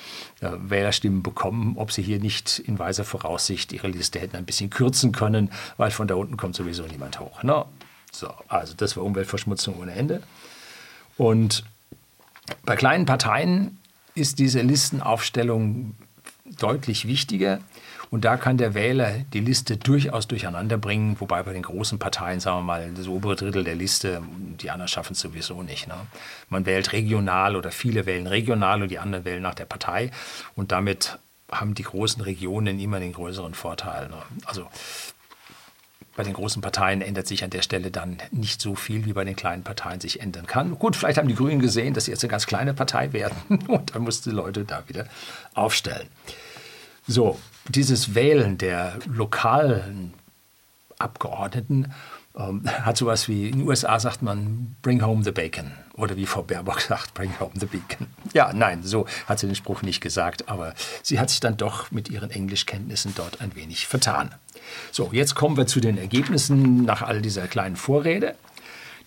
äh, 0.41 0.51
Wählerstimmen 0.59 1.23
bekommen, 1.23 1.73
ob 1.77 1.91
sie 1.91 2.03
hier 2.03 2.19
nicht 2.19 2.59
in 2.59 2.77
weiser 2.79 3.03
Voraussicht 3.03 3.73
ihre 3.73 3.87
Liste 3.87 4.19
hätten 4.19 4.37
ein 4.37 4.45
bisschen 4.45 4.69
kürzen 4.69 5.11
können, 5.11 5.51
weil 5.77 5.91
von 5.91 6.07
da 6.07 6.15
unten 6.15 6.37
kommt 6.37 6.55
sowieso 6.55 6.83
niemand 6.83 7.19
hoch. 7.19 7.43
Ne? 7.43 7.65
So, 8.11 8.31
also 8.47 8.73
das 8.77 8.95
war 8.95 9.03
Umweltverschmutzung 9.03 9.79
ohne 9.79 9.93
Ende. 9.93 10.21
Und 11.17 11.63
bei 12.65 12.75
kleinen 12.75 13.05
Parteien 13.05 13.77
ist 14.15 14.39
diese 14.39 14.61
Listenaufstellung 14.61 15.95
deutlich 16.59 17.07
wichtiger. 17.07 17.59
Und 18.11 18.23
da 18.23 18.37
kann 18.37 18.57
der 18.57 18.75
Wähler 18.75 19.11
die 19.33 19.39
Liste 19.39 19.77
durchaus 19.77 20.27
durcheinander 20.27 20.77
bringen, 20.77 21.19
wobei 21.19 21.43
bei 21.43 21.53
den 21.53 21.63
großen 21.63 21.99
Parteien, 21.99 22.39
sagen 22.39 22.59
wir 22.59 22.63
mal, 22.63 22.91
das 22.95 23.07
obere 23.07 23.35
Drittel 23.35 23.63
der 23.63 23.75
Liste, 23.75 24.21
die 24.61 24.69
anderen 24.69 24.87
schaffen 24.87 25.13
es 25.13 25.19
sowieso 25.19 25.63
nicht. 25.63 25.87
Ne? 25.87 25.95
Man 26.49 26.65
wählt 26.65 26.93
regional 26.93 27.55
oder 27.55 27.71
viele 27.71 28.05
wählen 28.05 28.27
regional 28.27 28.83
und 28.83 28.89
die 28.89 28.99
anderen 28.99 29.25
wählen 29.25 29.41
nach 29.41 29.55
der 29.55 29.65
Partei. 29.65 30.11
Und 30.55 30.71
damit 30.71 31.17
haben 31.51 31.73
die 31.73 31.83
großen 31.83 32.21
Regionen 32.21 32.79
immer 32.79 32.99
den 32.99 33.13
größeren 33.13 33.53
Vorteil. 33.53 34.07
Ne? 34.07 34.17
Also 34.45 34.67
bei 36.15 36.23
den 36.23 36.33
großen 36.33 36.61
Parteien 36.61 37.01
ändert 37.01 37.27
sich 37.27 37.43
an 37.43 37.49
der 37.49 37.61
Stelle 37.61 37.91
dann 37.91 38.17
nicht 38.31 38.61
so 38.61 38.75
viel, 38.75 39.05
wie 39.05 39.13
bei 39.13 39.25
den 39.25 39.35
kleinen 39.35 39.63
Parteien 39.63 39.99
sich 39.99 40.21
ändern 40.21 40.45
kann. 40.45 40.79
Gut, 40.79 40.95
vielleicht 40.95 41.17
haben 41.17 41.27
die 41.27 41.35
Grünen 41.35 41.59
gesehen, 41.59 41.93
dass 41.93 42.05
sie 42.05 42.11
jetzt 42.11 42.23
eine 42.23 42.31
ganz 42.31 42.47
kleine 42.47 42.73
Partei 42.73 43.11
werden 43.13 43.35
und 43.67 43.93
dann 43.93 44.03
mussten 44.03 44.29
die 44.29 44.35
Leute 44.35 44.63
da 44.63 44.83
wieder 44.87 45.05
aufstellen. 45.53 46.07
So, 47.07 47.39
dieses 47.67 48.15
Wählen 48.15 48.57
der 48.57 48.97
lokalen 49.05 50.13
Abgeordneten 50.99 51.93
ähm, 52.37 52.63
hat 52.65 52.97
sowas 52.97 53.27
wie, 53.27 53.49
in 53.49 53.59
den 53.59 53.67
USA 53.67 53.99
sagt 53.99 54.21
man, 54.21 54.75
bring 54.81 55.03
home 55.03 55.23
the 55.23 55.31
bacon. 55.31 55.71
Oder 55.93 56.17
wie 56.17 56.25
Frau 56.25 56.43
Baerbock 56.43 56.81
sagt, 56.81 57.13
bring 57.13 57.39
home 57.39 57.53
the 57.55 57.65
bacon. 57.65 58.07
Ja, 58.33 58.51
nein, 58.53 58.83
so 58.83 59.05
hat 59.27 59.39
sie 59.39 59.47
den 59.47 59.55
Spruch 59.55 59.81
nicht 59.81 60.01
gesagt, 60.01 60.49
aber 60.49 60.73
sie 61.01 61.19
hat 61.19 61.29
sich 61.29 61.39
dann 61.39 61.57
doch 61.57 61.91
mit 61.91 62.09
ihren 62.09 62.31
Englischkenntnissen 62.31 63.13
dort 63.15 63.41
ein 63.41 63.55
wenig 63.55 63.87
vertan. 63.87 64.35
So, 64.91 65.09
jetzt 65.11 65.35
kommen 65.35 65.57
wir 65.57 65.67
zu 65.67 65.79
den 65.79 65.97
Ergebnissen 65.97 66.83
nach 66.83 67.01
all 67.01 67.21
dieser 67.21 67.47
kleinen 67.47 67.75
Vorrede. 67.75 68.35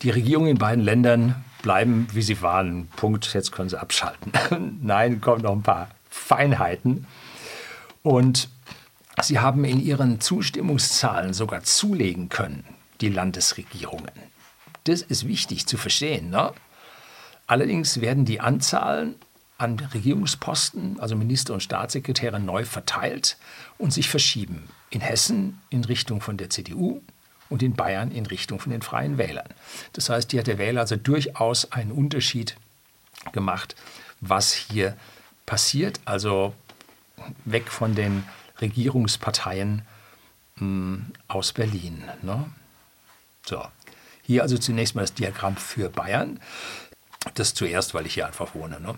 Die 0.02 0.10
Regierungen 0.10 0.50
in 0.50 0.58
beiden 0.58 0.84
Ländern 0.84 1.44
bleiben, 1.62 2.06
wie 2.12 2.22
sie 2.22 2.40
waren. 2.40 2.88
Punkt, 2.96 3.34
jetzt 3.34 3.52
können 3.52 3.68
sie 3.68 3.80
abschalten. 3.80 4.32
Nein, 4.82 5.20
kommen 5.20 5.42
noch 5.42 5.52
ein 5.52 5.62
paar 5.62 5.88
Feinheiten. 6.08 7.06
Und 8.02 8.48
sie 9.22 9.38
haben 9.38 9.64
in 9.64 9.80
ihren 9.80 10.20
Zustimmungszahlen 10.20 11.34
sogar 11.34 11.62
zulegen 11.62 12.28
können, 12.28 12.64
die 13.00 13.08
Landesregierungen. 13.08 14.12
Das 14.84 15.02
ist 15.02 15.26
wichtig 15.26 15.66
zu 15.66 15.76
verstehen. 15.76 16.30
Ne? 16.30 16.52
Allerdings 17.46 18.00
werden 18.00 18.24
die 18.24 18.40
Anzahlen 18.40 19.16
an 19.58 19.78
Regierungsposten, 19.78 21.00
also 21.00 21.16
Minister 21.16 21.52
und 21.52 21.62
Staatssekretäre, 21.62 22.38
neu 22.38 22.64
verteilt 22.64 23.36
und 23.76 23.92
sich 23.92 24.08
verschieben. 24.08 24.68
In 24.90 25.00
Hessen 25.00 25.60
in 25.68 25.84
Richtung 25.84 26.20
von 26.20 26.36
der 26.36 26.48
CDU 26.48 27.02
und 27.48 27.62
in 27.62 27.74
Bayern 27.74 28.10
in 28.10 28.26
Richtung 28.26 28.60
von 28.60 28.70
den 28.70 28.82
Freien 28.82 29.18
Wählern. 29.18 29.48
Das 29.94 30.10
heißt, 30.10 30.30
hier 30.30 30.40
hat 30.40 30.46
der 30.46 30.58
Wähler 30.58 30.82
also 30.82 30.96
durchaus 30.96 31.72
einen 31.72 31.92
Unterschied 31.92 32.56
gemacht, 33.32 33.74
was 34.20 34.52
hier 34.52 34.96
passiert. 35.46 36.00
Also 36.04 36.54
weg 37.44 37.68
von 37.68 37.94
den 37.94 38.24
Regierungsparteien 38.60 39.82
mh, 40.56 40.60
hm, 40.60 41.06
aus 41.28 41.52
Berlin. 41.52 42.02
Ne? 42.22 42.46
So, 43.44 43.64
hier 44.22 44.42
also 44.42 44.58
zunächst 44.58 44.94
mal 44.94 45.02
das 45.02 45.14
Diagramm 45.14 45.56
für 45.56 45.88
Bayern. 45.88 46.40
Das 47.34 47.52
zuerst, 47.52 47.94
weil 47.94 48.06
ich 48.06 48.14
hier 48.14 48.26
einfach 48.26 48.54
wohne. 48.54 48.80
Ne? 48.80 48.94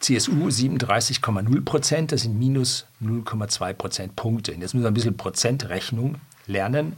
CSU 0.00 0.48
37,0 0.48 1.64
Prozent, 1.64 2.12
das 2.12 2.22
sind 2.22 2.38
minus 2.38 2.86
0,2 3.02 3.74
Prozentpunkte. 3.74 4.52
Jetzt 4.52 4.74
müssen 4.74 4.82
wir 4.82 4.88
ein 4.88 4.94
bisschen 4.94 5.16
Prozentrechnung 5.16 6.16
lernen. 6.46 6.96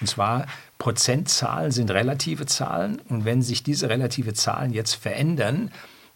Und 0.00 0.06
zwar 0.06 0.46
Prozentzahlen 0.78 1.70
sind 1.70 1.90
relative 1.90 2.46
Zahlen 2.46 3.00
und 3.08 3.24
wenn 3.24 3.42
sich 3.42 3.62
diese 3.62 3.88
relative 3.88 4.34
Zahlen 4.34 4.72
jetzt 4.72 4.94
verändern, 4.94 5.70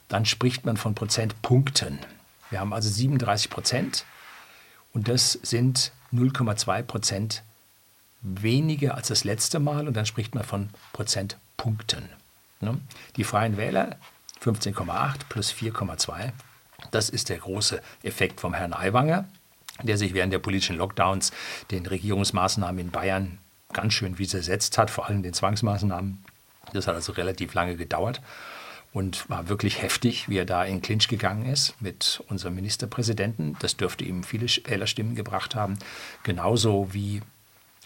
dann 0.09 0.27
spricht 0.27 0.67
man 0.67 0.77
von 0.77 0.95
Prozentpunkten. 0.95 1.99
Wir 2.51 2.61
haben 2.61 2.73
also 2.73 2.89
37 2.91 3.51
Prozent 3.51 4.05
und 4.93 5.09
das 5.09 5.33
sind 5.43 5.93
0,2 6.13 6.83
Prozent 6.83 7.43
weniger 8.21 8.95
als 8.95 9.09
das 9.09 9.25
letzte 9.25 9.61
Mal 9.61 9.87
und 9.87 9.95
dann 9.95 10.07
spricht 10.07 10.35
man 10.35 10.45
von 10.45 10.71
Prozentpunkten. 10.93 12.09
Ne? 12.61 12.81
Die 13.17 13.25
Freien 13.25 13.57
Wähler 13.57 13.97
15,8 14.43 15.17
plus 15.29 15.53
4,2. 15.53 16.33
Das 16.91 17.09
ist 17.09 17.29
der 17.29 17.39
große 17.39 17.81
Effekt 18.03 18.41
vom 18.41 18.55
Herrn 18.55 18.73
Aiwanger, 18.73 19.29
der 19.83 19.99
sich 19.99 20.15
während 20.15 20.33
der 20.33 20.39
politischen 20.39 20.77
Lockdowns 20.77 21.33
den 21.71 21.87
Regierungsmaßnahmen 21.87 22.79
in 22.79 22.91
Bayern 22.91 23.39
ganz 23.73 23.95
schön 23.95 24.19
widersetzt 24.19 24.79
hat, 24.79 24.91
vor 24.91 25.07
allem 25.07 25.23
den 25.23 25.35
Zwangsmaßnahmen. 25.35 26.25
Das 26.73 26.87
hat 26.87 26.95
also 26.95 27.13
relativ 27.13 27.55
lange 27.55 27.77
gedauert 27.77 28.21
und 28.93 29.29
war 29.29 29.49
wirklich 29.49 29.83
heftig, 29.83 30.29
wie 30.29 30.39
er 30.39 30.45
da 30.45 30.65
in 30.65 30.81
Clinch 30.81 31.09
gegangen 31.09 31.47
ist 31.47 31.81
mit 31.81 32.23
unserem 32.29 32.55
Ministerpräsidenten. 32.55 33.57
Das 33.61 33.77
dürfte 33.77 34.05
ihm 34.05 34.25
viele 34.25 34.47
Wählerstimmen 34.47 35.15
gebracht 35.15 35.55
haben. 35.55 35.79
Genauso 36.23 36.93
wie 36.93 37.21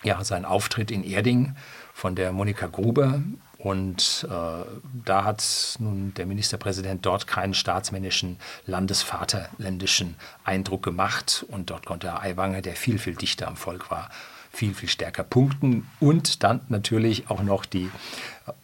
ja, 0.03 0.23
sein 0.25 0.45
Auftritt 0.45 0.91
in 0.91 1.05
Erding 1.05 1.57
von 1.93 2.15
der 2.15 2.33
Monika 2.33 2.67
Gruber. 2.67 3.23
Und 3.59 4.27
äh, 4.29 4.65
da 5.05 5.25
hat 5.25 5.77
nun 5.79 6.15
der 6.15 6.27
Ministerpräsident 6.27 7.07
dort 7.07 7.29
keinen 7.29 7.55
staatsmännischen, 7.55 8.39
landesvaterländischen 8.67 10.17
Eindruck 10.43 10.83
gemacht. 10.83 11.45
Und 11.49 11.71
dort 11.71 11.87
konnte 11.87 12.09
Herr 12.09 12.23
Aiwanger, 12.23 12.63
der 12.63 12.75
viel, 12.75 12.99
viel 12.99 13.15
dichter 13.15 13.47
am 13.47 13.57
Volk 13.57 13.91
war, 13.91 14.11
viel, 14.53 14.75
viel 14.75 14.89
stärker 14.89 15.25
punkten. 15.25 15.87
Und 15.99 16.43
dann 16.43 16.61
natürlich 16.69 17.31
auch 17.31 17.43
noch 17.43 17.65
die, 17.65 17.91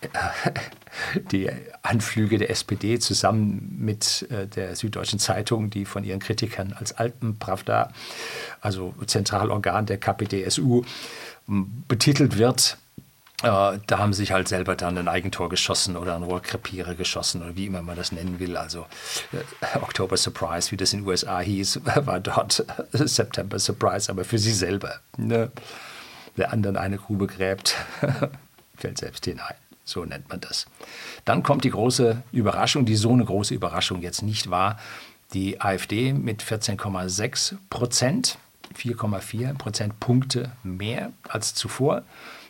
äh, 0.00 0.50
die 1.32 1.50
Anflüge 1.82 2.38
der 2.38 2.50
SPD 2.50 2.98
zusammen 2.98 3.76
mit 3.78 4.26
äh, 4.30 4.46
der 4.46 4.76
Süddeutschen 4.76 5.18
Zeitung, 5.18 5.70
die 5.70 5.84
von 5.84 6.04
ihren 6.04 6.20
Kritikern 6.20 6.72
als 6.72 6.92
Alpenpravda, 6.92 7.92
also 8.60 8.94
Zentralorgan 9.06 9.86
der 9.86 9.98
KPDSU, 9.98 10.84
betitelt 11.46 12.36
wird, 12.36 12.76
da 13.40 13.98
haben 13.98 14.12
sie 14.12 14.22
sich 14.22 14.32
halt 14.32 14.48
selber 14.48 14.74
dann 14.74 14.98
ein 14.98 15.06
Eigentor 15.06 15.48
geschossen 15.48 15.96
oder 15.96 16.16
ein 16.16 16.24
Rohrkrepierer 16.24 16.94
geschossen 16.94 17.42
oder 17.42 17.54
wie 17.54 17.66
immer 17.66 17.82
man 17.82 17.96
das 17.96 18.10
nennen 18.10 18.40
will. 18.40 18.56
Also 18.56 18.86
äh, 19.32 19.78
October 19.80 20.16
Surprise, 20.16 20.72
wie 20.72 20.76
das 20.76 20.92
in 20.92 21.00
den 21.00 21.08
USA 21.08 21.38
hieß, 21.38 21.80
war 22.04 22.18
dort 22.18 22.64
September 22.92 23.58
Surprise, 23.60 24.10
aber 24.10 24.24
für 24.24 24.38
sie 24.38 24.52
selber. 24.52 25.00
Ne? 25.16 25.52
Wer 26.34 26.52
anderen 26.52 26.76
eine 26.76 26.98
Grube 26.98 27.28
gräbt, 27.28 27.76
fällt 28.76 28.98
selbst 28.98 29.24
hinein. 29.24 29.54
So 29.84 30.04
nennt 30.04 30.28
man 30.28 30.40
das. 30.40 30.66
Dann 31.24 31.42
kommt 31.42 31.64
die 31.64 31.70
große 31.70 32.22
Überraschung, 32.32 32.84
die 32.86 32.96
so 32.96 33.12
eine 33.12 33.24
große 33.24 33.54
Überraschung 33.54 34.02
jetzt 34.02 34.22
nicht 34.22 34.50
war. 34.50 34.78
Die 35.32 35.60
AfD 35.60 36.12
mit 36.12 36.42
14,6 36.42 37.54
Prozent 37.70 38.36
4,4 38.76 39.54
Prozentpunkte 39.54 40.52
mehr 40.62 41.12
als 41.28 41.54
zuvor. 41.54 42.02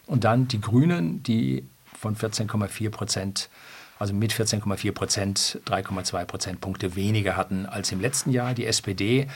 Und 0.08 0.24
dann 0.24 0.48
die 0.48 0.60
Grünen, 0.60 1.22
die 1.22 1.68
von 1.94 2.16
14,4 2.16 2.90
Prozent, 2.90 3.50
also 3.98 4.14
mit 4.14 4.32
14,4 4.32 4.92
Prozent 4.92 5.60
3,2 5.66 6.24
Prozentpunkte 6.24 6.96
weniger 6.96 7.36
hatten 7.36 7.66
als 7.66 7.92
im 7.92 8.00
letzten 8.00 8.30
Jahr. 8.30 8.54
Die 8.54 8.64
SPD 8.64 9.28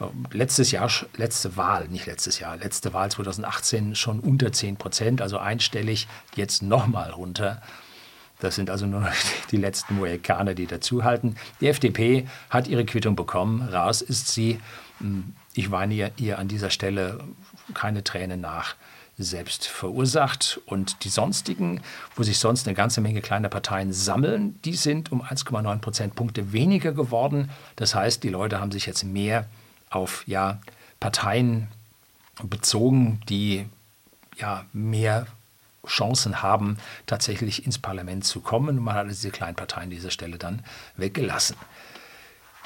äh, 0.00 0.04
letztes 0.32 0.72
Jahr, 0.72 0.90
letzte 1.16 1.56
Wahl, 1.56 1.86
nicht 1.88 2.06
letztes 2.06 2.40
Jahr, 2.40 2.56
letzte 2.56 2.92
Wahl 2.92 3.08
2018 3.10 3.94
schon 3.94 4.18
unter 4.18 4.50
10 4.50 4.76
Prozent, 4.78 5.22
also 5.22 5.38
einstellig, 5.38 6.08
jetzt 6.34 6.60
nochmal 6.60 7.10
runter. 7.10 7.62
Das 8.40 8.56
sind 8.56 8.68
also 8.68 8.84
nur 8.86 9.02
noch 9.02 9.12
die 9.52 9.58
letzten 9.58 9.94
Mohikaner, 9.94 10.54
die 10.54 10.66
dazuhalten. 10.66 11.36
Die 11.60 11.68
FDP 11.68 12.26
hat 12.50 12.66
ihre 12.66 12.84
Quittung 12.84 13.14
bekommen. 13.14 13.62
Raus 13.68 14.02
ist 14.02 14.28
sie. 14.28 14.58
Hm, 14.98 15.34
ich 15.54 15.70
weine 15.70 16.12
ihr 16.16 16.38
an 16.38 16.48
dieser 16.48 16.70
Stelle 16.70 17.20
keine 17.74 18.02
Tränen 18.02 18.40
nach 18.40 18.74
selbst 19.18 19.66
verursacht. 19.66 20.60
Und 20.66 21.04
die 21.04 21.08
sonstigen, 21.08 21.80
wo 22.14 22.22
sich 22.22 22.38
sonst 22.38 22.66
eine 22.66 22.74
ganze 22.74 23.00
Menge 23.00 23.20
kleiner 23.20 23.48
Parteien 23.48 23.92
sammeln, 23.92 24.60
die 24.64 24.74
sind 24.74 25.12
um 25.12 25.22
1,9 25.22 25.78
Prozentpunkte 25.78 26.52
weniger 26.52 26.92
geworden. 26.92 27.50
Das 27.76 27.94
heißt, 27.94 28.22
die 28.22 28.28
Leute 28.28 28.60
haben 28.60 28.72
sich 28.72 28.86
jetzt 28.86 29.04
mehr 29.04 29.46
auf 29.90 30.24
ja, 30.26 30.60
Parteien 31.00 31.68
bezogen, 32.42 33.20
die 33.28 33.66
ja, 34.36 34.66
mehr 34.72 35.26
Chancen 35.86 36.42
haben, 36.42 36.78
tatsächlich 37.06 37.64
ins 37.64 37.78
Parlament 37.78 38.24
zu 38.24 38.40
kommen. 38.40 38.82
Man 38.82 38.94
hat 38.94 39.08
diese 39.08 39.30
kleinen 39.30 39.56
Parteien 39.56 39.84
an 39.84 39.90
dieser 39.90 40.10
Stelle 40.10 40.36
dann 40.36 40.62
weggelassen. 40.96 41.56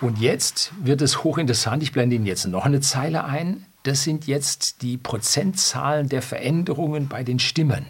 Und 0.00 0.18
jetzt 0.18 0.72
wird 0.80 1.02
es 1.02 1.22
hochinteressant. 1.22 1.82
Ich 1.82 1.92
blende 1.92 2.16
Ihnen 2.16 2.26
jetzt 2.26 2.46
noch 2.46 2.64
eine 2.64 2.80
Zeile 2.80 3.24
ein. 3.24 3.66
Das 3.82 4.02
sind 4.04 4.26
jetzt 4.26 4.82
die 4.82 4.96
Prozentzahlen 4.96 6.08
der 6.08 6.22
Veränderungen 6.22 7.08
bei 7.08 7.24
den 7.24 7.38
Stimmen. 7.38 7.86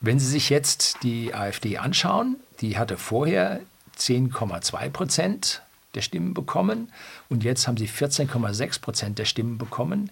Wenn 0.00 0.18
Sie 0.18 0.28
sich 0.28 0.50
jetzt 0.50 1.02
die 1.02 1.34
AfD 1.34 1.78
anschauen, 1.78 2.36
die 2.60 2.78
hatte 2.78 2.96
vorher 2.96 3.60
10,2 3.98 4.90
Prozent 4.90 5.62
der 5.94 6.02
Stimmen 6.02 6.34
bekommen 6.34 6.92
und 7.28 7.44
jetzt 7.44 7.66
haben 7.66 7.76
sie 7.76 7.88
14,6 7.88 8.80
Prozent 8.80 9.18
der 9.18 9.24
Stimmen 9.24 9.58
bekommen. 9.58 10.10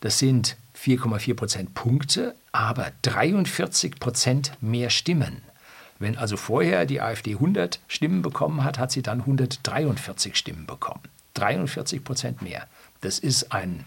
Das 0.00 0.18
sind 0.18 0.56
4,4 0.76 1.34
Prozent 1.34 1.74
Punkte, 1.74 2.34
aber 2.52 2.92
43 3.02 3.98
Prozent 3.98 4.52
mehr 4.60 4.90
Stimmen. 4.90 5.42
Wenn 5.98 6.16
also 6.16 6.36
vorher 6.36 6.86
die 6.86 7.00
AfD 7.00 7.32
100 7.34 7.80
Stimmen 7.88 8.22
bekommen 8.22 8.62
hat, 8.62 8.78
hat 8.78 8.92
sie 8.92 9.02
dann 9.02 9.20
143 9.20 10.36
Stimmen 10.36 10.66
bekommen. 10.66 11.02
43 11.34 12.04
Prozent 12.04 12.42
mehr. 12.42 12.66
Das 13.00 13.18
ist 13.18 13.52
ein, 13.52 13.84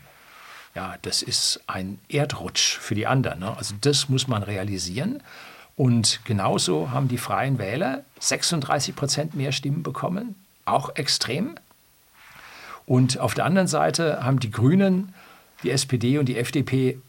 ja, 0.75 0.95
das 1.01 1.21
ist 1.21 1.61
ein 1.67 1.99
Erdrutsch 2.07 2.77
für 2.77 2.95
die 2.95 3.07
anderen. 3.07 3.39
Ne? 3.39 3.55
Also 3.57 3.75
das 3.81 4.09
muss 4.09 4.27
man 4.27 4.43
realisieren. 4.43 5.21
Und 5.75 6.21
genauso 6.25 6.91
haben 6.91 7.07
die 7.07 7.17
Freien 7.17 7.57
Wähler 7.57 8.03
36 8.19 8.95
Prozent 8.95 9.35
mehr 9.35 9.51
Stimmen 9.51 9.83
bekommen, 9.83 10.35
auch 10.65 10.95
extrem. 10.95 11.55
Und 12.85 13.19
auf 13.19 13.33
der 13.33 13.45
anderen 13.45 13.67
Seite 13.67 14.23
haben 14.23 14.39
die 14.39 14.51
Grünen, 14.51 15.13
die 15.63 15.71
SPD 15.71 16.17
und 16.17 16.27
die 16.27 16.37
FDP 16.37 16.99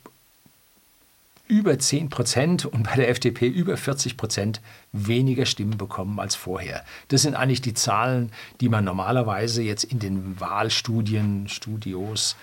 über 1.48 1.78
10 1.78 2.08
Prozent 2.08 2.64
und 2.64 2.84
bei 2.84 2.94
der 2.94 3.10
FDP 3.10 3.46
über 3.46 3.76
40 3.76 4.16
Prozent 4.16 4.60
weniger 4.92 5.44
Stimmen 5.44 5.76
bekommen 5.76 6.18
als 6.18 6.34
vorher. 6.34 6.82
Das 7.08 7.22
sind 7.22 7.34
eigentlich 7.34 7.60
die 7.60 7.74
Zahlen, 7.74 8.32
die 8.60 8.70
man 8.70 8.84
normalerweise 8.84 9.62
jetzt 9.62 9.84
in 9.84 9.98
den 9.98 10.40
Wahlstudien, 10.40 11.48
Studios 11.48 12.36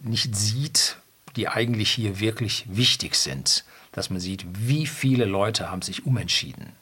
nicht 0.00 0.34
sieht, 0.36 0.96
die 1.36 1.48
eigentlich 1.48 1.90
hier 1.90 2.20
wirklich 2.20 2.66
wichtig 2.68 3.14
sind. 3.14 3.64
Dass 3.92 4.10
man 4.10 4.20
sieht, 4.20 4.44
wie 4.52 4.86
viele 4.86 5.24
Leute 5.24 5.70
haben 5.70 5.82
sich 5.82 6.06
umentschieden. 6.06 6.72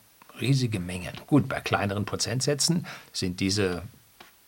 Riesige 0.41 0.81
Mengen. 0.81 1.13
Gut, 1.27 1.49
bei 1.49 1.61
kleineren 1.61 2.05
Prozentsätzen 2.05 2.87
sind 3.13 3.41
diese 3.41 3.83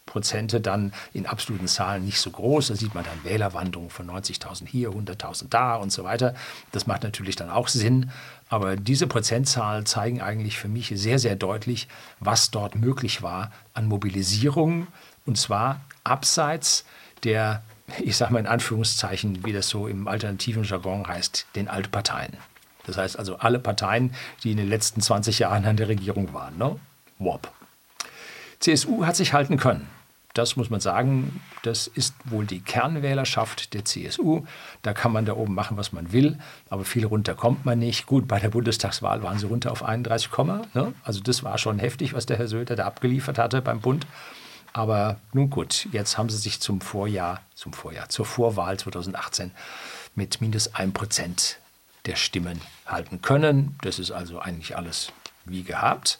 Prozente 0.08 0.60
dann 0.60 0.92
in 1.12 1.26
absoluten 1.26 1.68
Zahlen 1.68 2.04
nicht 2.04 2.18
so 2.18 2.30
groß. 2.30 2.68
Da 2.68 2.74
sieht 2.74 2.94
man 2.94 3.04
dann 3.04 3.24
Wählerwanderungen 3.24 3.90
von 3.90 4.10
90.000 4.10 4.66
hier, 4.66 4.90
100.000 4.90 5.48
da 5.50 5.76
und 5.76 5.92
so 5.92 6.02
weiter. 6.04 6.34
Das 6.72 6.86
macht 6.86 7.02
natürlich 7.04 7.36
dann 7.36 7.50
auch 7.50 7.68
Sinn. 7.68 8.10
Aber 8.48 8.76
diese 8.76 9.06
Prozentzahlen 9.06 9.86
zeigen 9.86 10.20
eigentlich 10.20 10.58
für 10.58 10.68
mich 10.68 10.92
sehr, 10.94 11.18
sehr 11.18 11.36
deutlich, 11.36 11.88
was 12.20 12.50
dort 12.50 12.74
möglich 12.74 13.22
war 13.22 13.52
an 13.74 13.86
Mobilisierung. 13.86 14.86
Und 15.26 15.36
zwar 15.36 15.80
abseits 16.04 16.84
der, 17.24 17.62
ich 18.00 18.16
sage 18.16 18.32
mal 18.32 18.40
in 18.40 18.46
Anführungszeichen, 18.46 19.44
wie 19.44 19.52
das 19.52 19.68
so 19.68 19.86
im 19.86 20.08
alternativen 20.08 20.64
Jargon 20.64 21.06
heißt, 21.06 21.46
den 21.54 21.68
Altparteien. 21.68 22.36
Das 22.86 22.96
heißt 22.96 23.18
also 23.18 23.36
alle 23.36 23.58
Parteien, 23.58 24.14
die 24.42 24.50
in 24.50 24.56
den 24.56 24.68
letzten 24.68 25.00
20 25.00 25.38
Jahren 25.38 25.64
an 25.64 25.76
der 25.76 25.88
Regierung 25.88 26.32
waren. 26.32 26.56
Ne? 26.56 26.78
WOP. 27.18 27.50
CSU 28.60 29.04
hat 29.04 29.16
sich 29.16 29.32
halten 29.32 29.56
können 29.56 29.88
das 30.38 30.54
muss 30.54 30.70
man 30.70 30.80
sagen, 30.80 31.40
das 31.62 31.88
ist 31.88 32.14
wohl 32.24 32.46
die 32.46 32.60
Kernwählerschaft 32.60 33.74
der 33.74 33.84
CSU. 33.84 34.44
Da 34.82 34.92
kann 34.92 35.12
man 35.12 35.26
da 35.26 35.34
oben 35.34 35.54
machen, 35.54 35.76
was 35.76 35.92
man 35.92 36.12
will, 36.12 36.38
aber 36.70 36.84
viel 36.84 37.04
runter 37.04 37.34
kommt 37.34 37.64
man 37.64 37.80
nicht. 37.80 38.06
Gut, 38.06 38.28
bei 38.28 38.38
der 38.38 38.48
Bundestagswahl 38.48 39.22
waren 39.24 39.38
sie 39.38 39.46
runter 39.46 39.72
auf 39.72 39.84
31, 39.84 40.30
ne? 40.74 40.94
also 41.02 41.20
das 41.20 41.42
war 41.42 41.58
schon 41.58 41.80
heftig, 41.80 42.14
was 42.14 42.26
der 42.26 42.38
Herr 42.38 42.46
Söder 42.46 42.76
da 42.76 42.84
abgeliefert 42.84 43.36
hatte 43.36 43.60
beim 43.62 43.80
Bund. 43.80 44.06
Aber 44.72 45.16
nun 45.32 45.50
gut, 45.50 45.88
jetzt 45.92 46.18
haben 46.18 46.28
sie 46.28 46.36
sich 46.36 46.60
zum 46.60 46.80
Vorjahr, 46.80 47.40
zum 47.54 47.72
Vorjahr, 47.72 48.08
zur 48.08 48.26
Vorwahl 48.26 48.78
2018 48.78 49.50
mit 50.14 50.40
minus 50.40 50.74
1 50.74 50.92
Prozent 50.92 51.58
der 52.06 52.16
Stimmen 52.16 52.60
halten 52.86 53.22
können. 53.22 53.76
Das 53.82 53.98
ist 53.98 54.10
also 54.10 54.40
eigentlich 54.40 54.76
alles 54.76 55.12
wie 55.44 55.62
gehabt. 55.62 56.18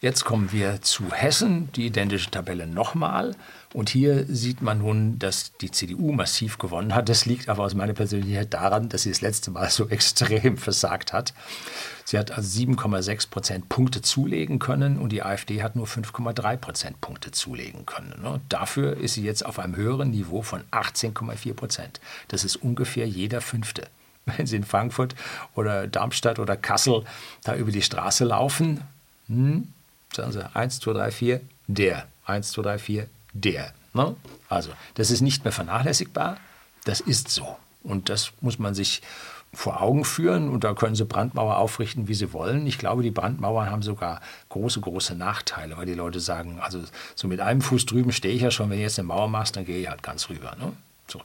Jetzt 0.00 0.24
kommen 0.24 0.52
wir 0.52 0.82
zu 0.82 1.12
Hessen, 1.12 1.72
die 1.72 1.86
identische 1.86 2.30
Tabelle 2.30 2.66
nochmal. 2.66 3.34
Und 3.74 3.88
hier 3.88 4.24
sieht 4.28 4.62
man 4.62 4.78
nun, 4.78 5.18
dass 5.18 5.50
die 5.60 5.70
CDU 5.72 6.12
massiv 6.12 6.58
gewonnen 6.58 6.94
hat. 6.94 7.08
Das 7.08 7.26
liegt 7.26 7.48
aber 7.48 7.64
aus 7.64 7.74
meiner 7.74 7.92
Persönlichkeit 7.92 8.54
daran, 8.54 8.88
dass 8.88 9.02
sie 9.02 9.10
das 9.10 9.20
letzte 9.20 9.50
Mal 9.50 9.68
so 9.68 9.88
extrem 9.90 10.56
versagt 10.56 11.12
hat. 11.12 11.34
Sie 12.04 12.16
hat 12.16 12.30
also 12.30 12.60
7,6 12.60 13.30
Prozent 13.30 13.68
Punkte 13.68 14.00
zulegen 14.00 14.60
können 14.60 14.96
und 14.96 15.10
die 15.10 15.24
AfD 15.24 15.60
hat 15.60 15.74
nur 15.74 15.88
5,3 15.88 16.56
Prozent 16.56 17.00
Punkte 17.00 17.32
zulegen 17.32 17.84
können. 17.84 18.14
Ne? 18.22 18.40
Dafür 18.48 18.96
ist 18.96 19.14
sie 19.14 19.24
jetzt 19.24 19.44
auf 19.44 19.58
einem 19.58 19.74
höheren 19.74 20.12
Niveau 20.12 20.42
von 20.42 20.62
18,4 20.70 21.54
Prozent. 21.54 22.00
Das 22.28 22.44
ist 22.44 22.54
ungefähr 22.54 23.08
jeder 23.08 23.40
Fünfte. 23.40 23.88
Wenn 24.24 24.46
Sie 24.46 24.54
in 24.54 24.64
Frankfurt 24.64 25.16
oder 25.56 25.88
Darmstadt 25.88 26.38
oder 26.38 26.56
Kassel 26.56 27.04
da 27.42 27.56
über 27.56 27.72
die 27.72 27.82
Straße 27.82 28.24
laufen, 28.24 28.82
hm, 29.26 29.66
sagen 30.14 30.30
sie 30.30 30.54
1, 30.54 30.78
2, 30.78 30.92
3, 30.92 31.10
4, 31.10 31.40
der. 31.66 32.06
1, 32.26 32.52
2, 32.52 32.62
3, 32.62 32.78
4, 32.78 33.06
der. 33.34 33.74
Ne? 33.92 34.16
Also, 34.48 34.70
das 34.94 35.10
ist 35.10 35.20
nicht 35.20 35.44
mehr 35.44 35.52
vernachlässigbar, 35.52 36.38
das 36.84 37.00
ist 37.00 37.28
so. 37.28 37.56
Und 37.82 38.08
das 38.08 38.32
muss 38.40 38.58
man 38.58 38.74
sich 38.74 39.02
vor 39.52 39.82
Augen 39.82 40.04
führen 40.04 40.48
und 40.48 40.64
da 40.64 40.74
können 40.74 40.94
sie 40.94 41.04
Brandmauer 41.04 41.58
aufrichten, 41.58 42.08
wie 42.08 42.14
sie 42.14 42.32
wollen. 42.32 42.66
Ich 42.66 42.78
glaube, 42.78 43.02
die 43.02 43.10
Brandmauern 43.10 43.70
haben 43.70 43.82
sogar 43.82 44.20
große, 44.48 44.80
große 44.80 45.14
Nachteile, 45.14 45.76
weil 45.76 45.86
die 45.86 45.94
Leute 45.94 46.20
sagen, 46.20 46.58
also 46.60 46.82
so 47.14 47.28
mit 47.28 47.40
einem 47.40 47.60
Fuß 47.60 47.86
drüben 47.86 48.12
stehe 48.12 48.34
ich 48.34 48.42
ja 48.42 48.50
schon, 48.50 48.70
wenn 48.70 48.78
du 48.78 48.82
jetzt 48.82 48.98
eine 48.98 49.06
Mauer 49.06 49.28
machst, 49.28 49.56
dann 49.56 49.64
gehe 49.64 49.80
ich 49.80 49.88
halt 49.88 50.02
ganz 50.02 50.28
rüber. 50.28 50.56
Ne? 50.58 50.72
So, 51.06 51.20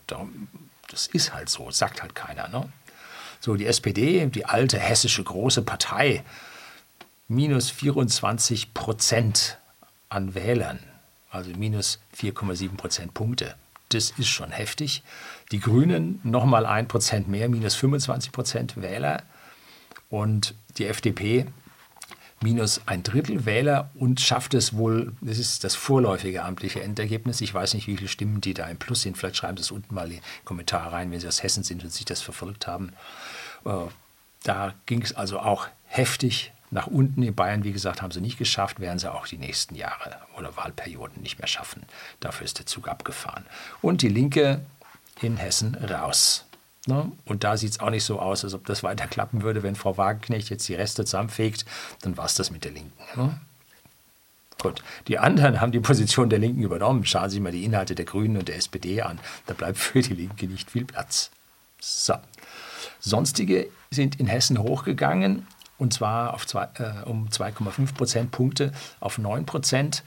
das 0.90 1.08
ist 1.08 1.34
halt 1.34 1.50
so, 1.50 1.72
sagt 1.72 2.02
halt 2.02 2.16
keiner. 2.16 2.48
Ne? 2.50 2.70
So, 3.40 3.56
die 3.56 3.66
SPD, 3.66 4.26
die 4.28 4.46
alte 4.46 4.78
hessische 4.78 5.24
große 5.24 5.62
Partei, 5.62 6.24
minus 7.28 7.70
24 7.70 8.74
Prozent 8.74 9.58
an 10.10 10.36
Wählern, 10.36 10.80
also 11.30 11.52
minus 11.52 12.00
4,7 12.18 12.76
Prozentpunkte. 12.76 13.56
Das 13.90 14.12
ist 14.18 14.28
schon 14.28 14.52
heftig. 14.52 15.04
Die 15.52 15.60
Grünen 15.60 16.20
nochmal 16.24 16.66
ein 16.66 16.88
Prozent 16.88 17.28
mehr, 17.28 17.50
minus 17.50 17.76
25 17.76 18.32
Prozent 18.32 18.82
Wähler. 18.82 19.24
Und 20.10 20.56
die 20.78 20.86
FDP 20.86 21.46
minus 22.42 22.82
ein 22.86 23.04
Drittel 23.04 23.46
Wähler 23.46 23.90
und 23.96 24.22
schafft 24.22 24.54
es 24.54 24.76
wohl, 24.76 25.14
das 25.22 25.38
ist 25.38 25.64
das 25.64 25.76
vorläufige 25.76 26.44
amtliche 26.44 26.82
Endergebnis. 26.82 27.42
Ich 27.42 27.54
weiß 27.54 27.74
nicht, 27.74 27.88
wie 27.88 27.98
viele 27.98 28.08
Stimmen 28.08 28.42
die 28.42 28.54
da 28.54 28.68
im 28.68 28.78
Plus 28.78 29.02
sind. 29.02 29.18
Vielleicht 29.18 29.38
schreiben 29.38 29.58
Sie 29.58 29.62
es 29.62 29.72
unten 29.72 29.94
mal 29.94 30.08
in 30.08 30.18
die 30.18 30.22
Kommentare 30.46 30.92
rein, 30.92 31.12
wenn 31.12 31.20
Sie 31.20 31.28
aus 31.28 31.44
Hessen 31.44 31.64
sind 31.64 31.84
und 31.84 31.92
sich 31.92 32.06
das 32.06 32.22
verfolgt 32.22 32.68
haben. 32.68 32.94
Äh, 33.66 33.72
da 34.44 34.74
ging 34.86 35.02
es 35.02 35.14
also 35.14 35.40
auch 35.40 35.68
heftig 35.86 36.54
nach 36.72 36.88
unten 36.88 37.24
in 37.24 37.34
Bayern, 37.34 37.64
wie 37.64 37.72
gesagt, 37.72 38.02
haben 38.02 38.12
sie 38.12 38.22
nicht 38.22 38.38
geschafft, 38.38 38.80
werden 38.80 39.00
sie 39.00 39.12
auch 39.12 39.28
die 39.28 39.38
nächsten 39.38 39.76
Jahre 39.76 40.18
oder 40.38 40.56
Wahlperioden 40.56 41.22
nicht 41.22 41.40
mehr 41.40 41.48
schaffen. 41.48 41.84
Dafür 42.20 42.46
ist 42.46 42.60
der 42.60 42.66
Zug 42.66 42.88
abgefahren. 42.88 43.46
Und 43.82 44.02
die 44.02 44.10
Linke 44.10 44.62
in 45.22 45.38
Hessen 45.38 45.76
raus. 45.76 46.46
Ne? 46.86 47.12
Und 47.26 47.44
da 47.44 47.58
sieht 47.58 47.72
es 47.72 47.80
auch 47.80 47.90
nicht 47.90 48.04
so 48.04 48.20
aus, 48.20 48.44
als 48.44 48.54
ob 48.54 48.66
das 48.66 48.84
weiter 48.84 49.08
klappen 49.08 49.42
würde, 49.42 49.64
wenn 49.64 49.76
Frau 49.76 49.98
Wagenknecht 49.98 50.50
jetzt 50.50 50.68
die 50.68 50.76
Reste 50.76 51.06
zusammenfegt, 51.06 51.66
dann 52.02 52.18
war 52.18 52.26
es 52.26 52.36
das 52.36 52.52
mit 52.52 52.64
der 52.64 52.72
Linken. 52.72 53.04
Ne? 53.16 53.40
Gut, 54.62 54.84
die 55.08 55.18
anderen 55.18 55.62
haben 55.62 55.72
die 55.72 55.80
Position 55.80 56.30
der 56.30 56.40
Linken 56.40 56.62
übernommen. 56.62 57.06
Schauen 57.06 57.30
Sie 57.30 57.36
sich 57.36 57.42
mal 57.42 57.52
die 57.52 57.64
Inhalte 57.64 57.96
der 57.96 58.06
Grünen 58.06 58.38
und 58.38 58.48
der 58.48 58.58
SPD 58.58 59.02
an. 59.02 59.20
Da 59.46 59.54
bleibt 59.54 59.78
für 59.78 60.02
die 60.02 60.14
Linke 60.14 60.48
nicht 60.48 60.70
viel 60.70 60.86
Platz. 60.86 61.32
So. 61.80 62.16
Sonstige 63.00 63.70
sind 63.90 64.20
in 64.20 64.28
Hessen 64.28 64.60
hochgegangen 64.60 65.48
und 65.80 65.94
zwar 65.94 66.34
auf 66.34 66.46
zwei, 66.46 66.68
äh, 66.76 67.06
um 67.06 67.30
2,5 67.30 67.96
Prozentpunkte 67.96 68.72
auf 69.00 69.18
9 69.18 69.46
Prozent. 69.46 70.04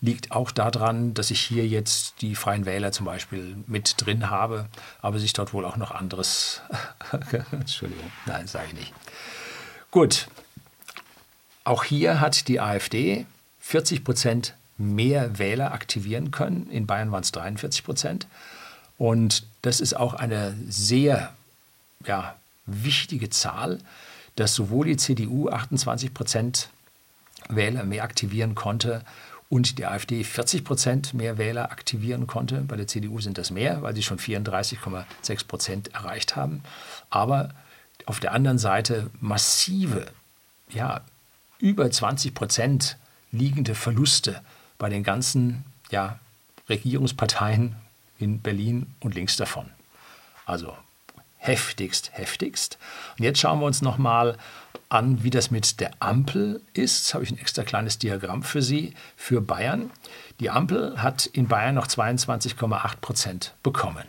Liegt 0.00 0.32
auch 0.32 0.50
daran, 0.50 1.14
dass 1.14 1.30
ich 1.30 1.40
hier 1.40 1.66
jetzt 1.66 2.22
die 2.22 2.34
Freien 2.34 2.66
Wähler 2.66 2.90
zum 2.90 3.06
Beispiel 3.06 3.56
mit 3.68 3.94
drin 4.04 4.30
habe, 4.30 4.66
aber 5.00 5.20
sich 5.20 5.32
dort 5.32 5.54
wohl 5.54 5.64
auch 5.64 5.76
noch 5.76 5.92
anderes. 5.92 6.60
Entschuldigung, 7.52 8.10
nein, 8.26 8.48
sage 8.48 8.66
ich 8.68 8.74
nicht. 8.74 8.92
Gut, 9.92 10.26
auch 11.62 11.84
hier 11.84 12.18
hat 12.18 12.48
die 12.48 12.60
AfD 12.60 13.26
40 13.60 14.02
Prozent 14.02 14.54
mehr 14.76 15.38
Wähler 15.38 15.72
aktivieren 15.72 16.32
können. 16.32 16.68
In 16.68 16.88
Bayern 16.88 17.12
waren 17.12 17.22
es 17.22 17.30
43 17.30 17.84
Prozent. 17.84 18.26
Und 18.98 19.44
das 19.62 19.80
ist 19.80 19.94
auch 19.94 20.14
eine 20.14 20.56
sehr 20.68 21.32
ja, 22.04 22.34
wichtige 22.66 23.30
Zahl, 23.30 23.78
dass 24.36 24.54
sowohl 24.54 24.86
die 24.86 24.96
CDU 24.96 25.48
28 25.48 26.14
Prozent 26.14 26.70
Wähler 27.48 27.84
mehr 27.84 28.04
aktivieren 28.04 28.54
konnte 28.54 29.04
und 29.48 29.78
die 29.78 29.84
AfD 29.84 30.24
40 30.24 30.64
Prozent 30.64 31.14
mehr 31.14 31.36
Wähler 31.36 31.70
aktivieren 31.70 32.26
konnte. 32.26 32.62
Bei 32.62 32.76
der 32.76 32.86
CDU 32.86 33.20
sind 33.20 33.36
das 33.36 33.50
mehr, 33.50 33.82
weil 33.82 33.94
sie 33.94 34.02
schon 34.02 34.18
34,6 34.18 35.46
Prozent 35.46 35.94
erreicht 35.94 36.36
haben. 36.36 36.62
Aber 37.10 37.50
auf 38.06 38.18
der 38.18 38.32
anderen 38.32 38.58
Seite 38.58 39.10
massive, 39.20 40.06
ja, 40.70 41.02
über 41.58 41.90
20 41.90 42.34
Prozent 42.34 42.96
liegende 43.30 43.74
Verluste 43.74 44.40
bei 44.78 44.88
den 44.88 45.02
ganzen 45.02 45.64
ja, 45.90 46.18
Regierungsparteien 46.68 47.76
in 48.18 48.40
Berlin 48.40 48.94
und 49.00 49.14
links 49.14 49.36
davon. 49.36 49.66
Also 50.46 50.76
heftigst, 51.42 52.12
heftigst. 52.14 52.78
Und 53.18 53.24
jetzt 53.24 53.40
schauen 53.40 53.58
wir 53.58 53.66
uns 53.66 53.82
nochmal 53.82 54.36
an, 54.88 55.24
wie 55.24 55.30
das 55.30 55.50
mit 55.50 55.80
der 55.80 55.90
Ampel 55.98 56.60
ist. 56.72 56.98
Jetzt 56.98 57.14
habe 57.14 57.24
ich 57.24 57.32
ein 57.32 57.38
extra 57.38 57.64
kleines 57.64 57.98
Diagramm 57.98 58.42
für 58.42 58.62
Sie, 58.62 58.94
für 59.16 59.40
Bayern. 59.40 59.90
Die 60.38 60.50
Ampel 60.50 61.02
hat 61.02 61.26
in 61.26 61.48
Bayern 61.48 61.74
noch 61.74 61.88
22,8 61.88 62.96
Prozent 63.00 63.54
bekommen. 63.62 64.04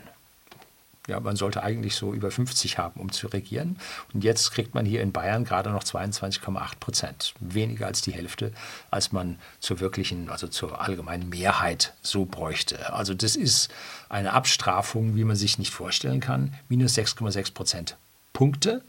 Ja, 1.08 1.20
man 1.20 1.36
sollte 1.36 1.64
eigentlich 1.64 1.96
so 1.96 2.14
über 2.14 2.32
50 2.32 2.78
haben, 2.78 3.02
um 3.02 3.12
zu 3.12 3.28
regieren. 3.28 3.78
Und 4.14 4.24
jetzt 4.24 4.52
kriegt 4.52 4.74
man 4.74 4.86
hier 4.86 5.02
in 5.02 5.12
Bayern 5.12 5.44
gerade 5.44 5.70
noch 5.70 5.84
22,8 5.84 6.78
Prozent. 6.80 7.34
Weniger 7.42 7.88
als 7.88 8.02
die 8.02 8.14
Hälfte, 8.14 8.54
als 8.90 9.12
man 9.12 9.38
zur 9.60 9.82
wirklichen, 9.82 10.30
also 10.30 10.48
zur 10.48 10.80
allgemeinen 10.80 11.28
Mehrheit 11.28 11.94
so 12.02 12.24
bräuchte. 12.24 12.94
Also 12.94 13.14
das 13.14 13.36
ist 13.36 13.70
eine 14.08 14.32
Abstrafung, 14.32 15.18
wie 15.18 15.26
man 15.26 15.36
sich 15.36 15.58
nicht 15.58 15.74
vorstellen 15.74 16.22
kann. 16.22 16.54
Minus 16.70 16.98
6,6 16.98 17.54
Prozent 17.54 17.98
Punkte. 18.32 18.82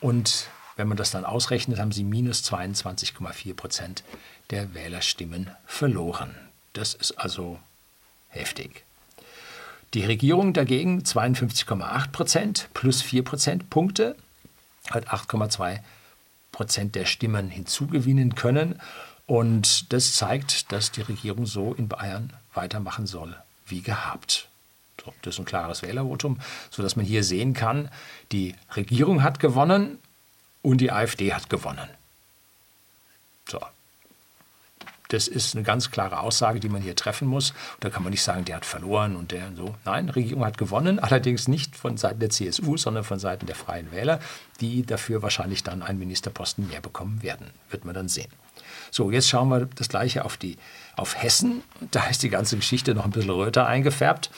Und 0.00 0.46
wenn 0.76 0.88
man 0.88 0.96
das 0.96 1.10
dann 1.10 1.26
ausrechnet, 1.26 1.78
haben 1.78 1.92
sie 1.92 2.04
minus 2.04 2.42
22,4 2.44 3.54
Prozent 3.54 4.02
der 4.50 4.74
Wählerstimmen 4.74 5.50
verloren. 5.66 6.34
Das 6.72 6.94
ist 6.94 7.12
also 7.12 7.58
heftig. 8.28 8.84
Die 9.94 10.04
Regierung 10.04 10.52
dagegen 10.52 11.02
52,8 11.02 12.10
Prozent 12.10 12.68
plus 12.74 13.00
4 13.00 13.22
Prozentpunkte. 13.22 14.16
hat 14.90 15.08
8,2 15.08 15.78
Prozent 16.50 16.96
der 16.96 17.06
Stimmen 17.06 17.48
hinzugewinnen 17.48 18.34
können. 18.34 18.80
Und 19.26 19.92
das 19.92 20.14
zeigt, 20.14 20.72
dass 20.72 20.90
die 20.90 21.02
Regierung 21.02 21.46
so 21.46 21.72
in 21.74 21.88
Bayern 21.88 22.32
weitermachen 22.54 23.06
soll 23.06 23.36
wie 23.66 23.82
gehabt. 23.82 24.48
Das 25.22 25.34
ist 25.34 25.38
ein 25.38 25.44
klares 25.44 25.82
Wählervotum, 25.82 26.40
sodass 26.70 26.96
man 26.96 27.04
hier 27.04 27.22
sehen 27.24 27.54
kann, 27.54 27.88
die 28.32 28.54
Regierung 28.74 29.22
hat 29.22 29.38
gewonnen 29.38 29.98
und 30.62 30.80
die 30.80 30.90
AfD 30.90 31.32
hat 31.34 31.48
gewonnen. 31.50 31.88
So. 33.48 33.60
Das 35.14 35.28
ist 35.28 35.54
eine 35.54 35.62
ganz 35.62 35.92
klare 35.92 36.18
Aussage, 36.18 36.58
die 36.58 36.68
man 36.68 36.82
hier 36.82 36.96
treffen 36.96 37.28
muss. 37.28 37.54
Da 37.78 37.88
kann 37.88 38.02
man 38.02 38.10
nicht 38.10 38.24
sagen, 38.24 38.44
der 38.44 38.56
hat 38.56 38.64
verloren 38.64 39.14
und 39.14 39.30
der 39.30 39.46
und 39.46 39.54
so. 39.54 39.76
Nein, 39.84 40.08
die 40.08 40.12
Regierung 40.12 40.44
hat 40.44 40.58
gewonnen, 40.58 40.98
allerdings 40.98 41.46
nicht 41.46 41.76
von 41.76 41.96
Seiten 41.96 42.18
der 42.18 42.30
CSU, 42.30 42.76
sondern 42.76 43.04
von 43.04 43.20
Seiten 43.20 43.46
der 43.46 43.54
Freien 43.54 43.92
Wähler, 43.92 44.18
die 44.60 44.84
dafür 44.84 45.22
wahrscheinlich 45.22 45.62
dann 45.62 45.84
einen 45.84 46.00
Ministerposten 46.00 46.66
mehr 46.66 46.80
bekommen 46.80 47.22
werden. 47.22 47.50
Wird 47.70 47.84
man 47.84 47.94
dann 47.94 48.08
sehen. 48.08 48.26
So, 48.90 49.12
jetzt 49.12 49.28
schauen 49.28 49.50
wir 49.50 49.66
das 49.76 49.88
gleiche 49.88 50.24
auf, 50.24 50.36
die, 50.36 50.56
auf 50.96 51.22
Hessen. 51.22 51.62
Da 51.92 52.06
ist 52.06 52.24
die 52.24 52.28
ganze 52.28 52.56
Geschichte 52.56 52.92
noch 52.96 53.04
ein 53.04 53.12
bisschen 53.12 53.30
röter 53.30 53.68
eingefärbt. 53.68 54.30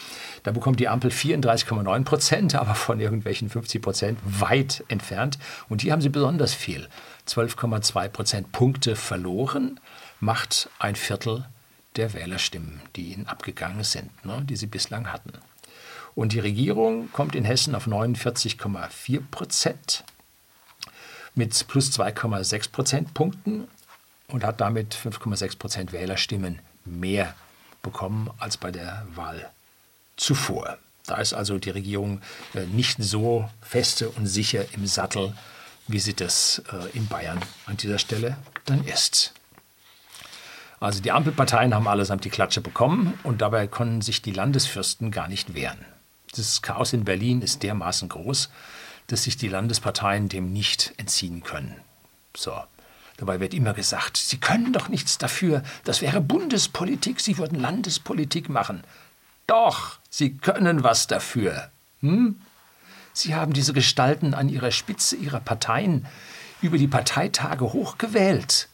Da 0.43 0.53
bekommt 0.53 0.79
die 0.79 0.89
Ampel 0.89 1.11
34,9 1.11 2.05
Prozent, 2.05 2.55
aber 2.55 2.75
von 2.75 3.01
irgendwelchen 3.01 3.49
50 3.49 3.81
Prozent 3.81 4.19
weit 4.25 4.85
entfernt. 4.89 5.39
Und 5.71 5.81
hier 5.81 5.93
haben 5.93 6.03
sie 6.03 6.11
besonders 6.11 6.53
viel. 6.53 6.89
12,2 7.27 8.09
Prozent 8.09 8.53
Punkte 8.53 8.95
verloren, 8.95 9.81
macht 10.21 10.69
ein 10.79 10.97
Viertel 10.97 11.47
der 11.97 12.13
Wählerstimmen, 12.13 12.81
die 12.95 13.13
ihnen 13.13 13.27
abgegangen 13.27 13.85
sind, 13.85 14.25
ne, 14.25 14.43
die 14.45 14.57
sie 14.57 14.67
bislang 14.67 15.13
hatten. 15.13 15.33
Und 16.15 16.33
die 16.33 16.41
Regierung 16.41 17.11
kommt 17.13 17.35
in 17.35 17.45
Hessen 17.45 17.75
auf 17.75 17.87
49,4 17.87 19.21
Prozent 19.31 20.05
mit 21.35 21.67
plus 21.69 21.91
2,6 21.91 22.71
Prozentpunkten 22.71 23.69
und 24.29 24.45
hat 24.45 24.61
damit 24.61 24.95
5,6 24.95 25.59
Prozent 25.59 25.93
Wählerstimmen 25.93 26.61
mehr 26.85 27.35
bekommen 27.83 28.31
als 28.39 28.57
bei 28.57 28.71
der 28.71 29.07
Wahl 29.15 29.51
zuvor. 30.17 30.79
Da 31.07 31.17
ist 31.17 31.35
also 31.35 31.59
die 31.59 31.71
Regierung 31.71 32.21
äh, 32.55 32.67
nicht 32.67 32.97
so 33.01 33.49
feste 33.61 34.09
und 34.11 34.27
sicher 34.27 34.65
im 34.73 34.87
Sattel, 34.87 35.35
wie 35.87 36.01
sie 36.01 36.15
das 36.15 36.63
äh, 36.73 36.97
in 36.97 37.07
Bayern 37.07 37.41
an 37.67 37.77
dieser 37.77 37.99
Stelle 37.99 38.37
dann 38.65 38.85
ist. 38.85 39.33
Also 40.81 41.01
die 41.01 41.13
Ampelparteien 41.13 41.75
haben 41.75 41.89
allesamt 41.89 42.25
die 42.25 42.31
Klatsche 42.31 42.61
bekommen 42.61 43.19
und 43.23 43.41
dabei 43.41 43.67
konnten 43.67 44.03
sich 44.03 44.23
die 44.23 44.33
Landesfürsten 44.33 45.11
gar 45.11 45.29
nicht 45.29 45.55
wehren. 45.55 45.85
Das 46.37 46.61
Chaos 46.61 46.93
in 46.93 47.05
Berlin 47.05 47.41
ist 47.41 47.63
dermaßen 47.63 48.09
groß, 48.09 48.51
dass 49.07 49.25
sich 49.25 49.37
die 49.37 49.49
Landesparteien 49.49 50.29
dem 50.29 50.53
nicht 50.53 50.93
entziehen 50.99 51.43
können. 51.43 51.77
So, 52.37 52.53
Dabei 53.17 53.41
wird 53.41 53.55
immer 53.55 53.73
gesagt, 53.73 54.17
Sie 54.19 54.39
können 54.39 54.73
doch 54.73 54.89
nichts 54.89 55.19
dafür, 55.19 55.63
das 55.85 56.03
wäre 56.03 56.21
Bundespolitik, 56.21 57.21
Sie 57.21 57.39
würden 57.39 57.59
Landespolitik 57.59 58.49
machen. 58.49 58.85
Doch, 59.47 59.99
Sie 60.11 60.37
können 60.37 60.83
was 60.83 61.07
dafür. 61.07 61.71
Hm? 62.01 62.41
Sie 63.15 63.35
haben 63.35 63.55
diese 63.55 63.73
Gestalten 63.73 64.35
an 64.35 64.51
ihrer 64.51 64.71
Spitze 64.71 65.17
ihrer 65.17 65.41
Parteien 65.41 66.05
über 66.61 66.77
die 66.77 66.89
Parteitage 66.89 67.73
hochgewählt. 67.73 68.69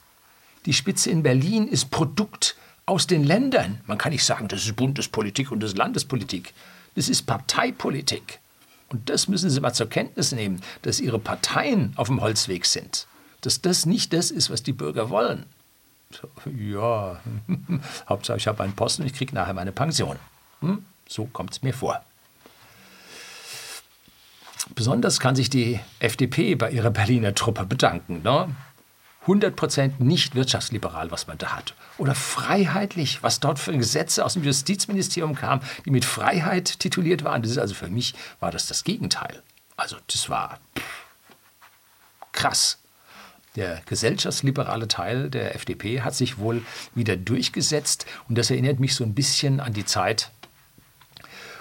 Die 0.67 0.73
Spitze 0.73 1.11
in 1.11 1.23
Berlin 1.23 1.67
ist 1.67 1.91
Produkt 1.91 2.57
aus 2.87 3.07
den 3.07 3.25
Ländern. 3.25 3.81
Man 3.87 3.99
kann 3.99 4.13
nicht 4.13 4.25
sagen, 4.25 4.49
das 4.49 4.65
ist 4.65 4.77
Bundespolitik 4.77 5.51
und 5.51 5.61
das 5.61 5.73
ist 5.73 5.79
Landespolitik. 5.79 6.53
Das 6.95 7.09
ist 7.09 7.23
Parteipolitik. 7.23 8.39
Und 8.89 9.09
das 9.09 9.29
müssen 9.29 9.51
Sie 9.51 9.61
mal 9.61 9.73
zur 9.73 9.89
Kenntnis 9.89 10.33
nehmen, 10.33 10.61
dass 10.83 11.01
Ihre 11.01 11.19
Parteien 11.19 11.93
auf 11.97 12.09
dem 12.09 12.21
Holzweg 12.21 12.67
sind 12.67 13.07
dass 13.43 13.61
das 13.61 13.85
nicht 13.87 14.13
das 14.13 14.31
ist, 14.31 14.51
was 14.51 14.63
die 14.63 14.73
Bürger 14.73 15.11
wollen. 15.11 15.45
So, 16.11 16.29
ja, 16.51 17.21
Hauptsache 18.09 18.39
ich 18.39 18.47
habe 18.47 18.63
einen 18.63 18.75
Posten 18.75 19.03
und 19.03 19.09
ich 19.09 19.15
kriege 19.15 19.35
nachher 19.35 19.55
meine 19.55 19.73
Pension. 19.73 20.17
Hm? 20.61 20.85
So 21.07 21.27
kommt 21.27 21.53
es 21.53 21.63
mir 21.63 21.75
vor. 21.75 22.01
Besonders 24.75 25.21
kann 25.21 25.35
sich 25.35 25.51
die 25.51 25.81
FDP 25.99 26.55
bei 26.55 26.71
ihrer 26.71 26.91
Berliner 26.91 27.35
Truppe 27.35 27.67
bedanken. 27.67 28.23
Ne? 28.23 28.55
100% 29.27 29.93
nicht 29.99 30.35
wirtschaftsliberal, 30.35 31.11
was 31.11 31.27
man 31.27 31.39
da 31.39 31.55
hat. 31.55 31.75
Oder 31.99 32.15
freiheitlich, 32.15 33.23
was 33.23 33.41
dort 33.41 33.59
für 33.59 33.77
Gesetze 33.77 34.25
aus 34.25 34.35
dem 34.35 34.43
Justizministerium 34.43 35.35
kam, 35.35 35.61
die 35.85 35.91
mit 35.91 36.05
Freiheit 36.05 36.81
tituliert 36.81 37.23
waren. 37.23 37.43
Das 37.43 37.53
ist 37.53 37.59
also 37.59 37.75
für 37.75 37.89
mich, 37.89 38.15
war 38.41 38.51
das 38.51 38.67
das 38.67 38.85
Gegenteil. 38.85 39.43
Also 39.77 39.97
das 40.09 40.29
war 40.29 40.59
krass. 42.33 42.79
Der 43.55 43.83
gesellschaftsliberale 43.85 44.89
Teil 44.89 45.29
der 45.29 45.55
FDP 45.55 46.01
hat 46.01 46.15
sich 46.15 46.39
wohl 46.39 46.63
wieder 46.95 47.17
durchgesetzt 47.17 48.07
und 48.29 48.39
das 48.39 48.51
erinnert 48.51 48.81
mich 48.81 48.95
so 48.95 49.05
ein 49.05 49.15
bisschen 49.15 49.61
an 49.61 49.75
die 49.75 49.85
Zeit 49.85 50.31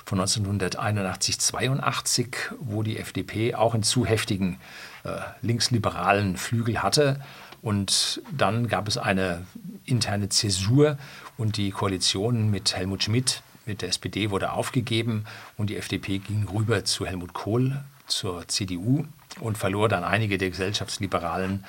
von 0.06 0.19
1981, 0.19 1.39
82, 1.39 2.38
wo 2.60 2.82
die 2.84 2.97
FDP 2.97 3.56
auch 3.56 3.74
einen 3.74 3.84
zu 3.84 4.06
heftigen 4.06 4.60
äh, 5.04 5.19
linksliberalen 5.41 6.38
Flügel 6.38 6.82
hatte. 6.82 7.21
Und 7.62 8.21
dann 8.36 8.67
gab 8.67 8.88
es 8.88 8.97
eine 8.97 9.45
interne 9.86 10.30
Zäsur 10.30 10.97
und 11.38 11.58
die 11.58 11.71
Koalition 11.71 12.50
mit 12.50 12.76
Helmut 12.76 13.04
Schmidt, 13.04 13.43
mit 13.65 13.82
der 13.82 13.89
SPD, 13.89 14.32
wurde 14.32 14.54
aufgegeben 14.54 15.26
und 15.58 15.69
die 15.69 15.78
FDP 15.78 16.17
ging 16.17 16.47
rüber 16.47 16.84
zu 16.86 17.06
Helmut 17.06 17.34
Kohl, 17.34 17.84
zur 18.08 18.47
CDU 18.47 19.06
und 19.39 19.58
verlor 19.58 19.88
dann 19.88 20.04
einige 20.04 20.38
der 20.38 20.50
gesellschaftsliberalen 20.50 21.63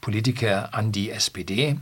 Politiker 0.00 0.74
an 0.74 0.92
die 0.92 1.10
SPD 1.10 1.78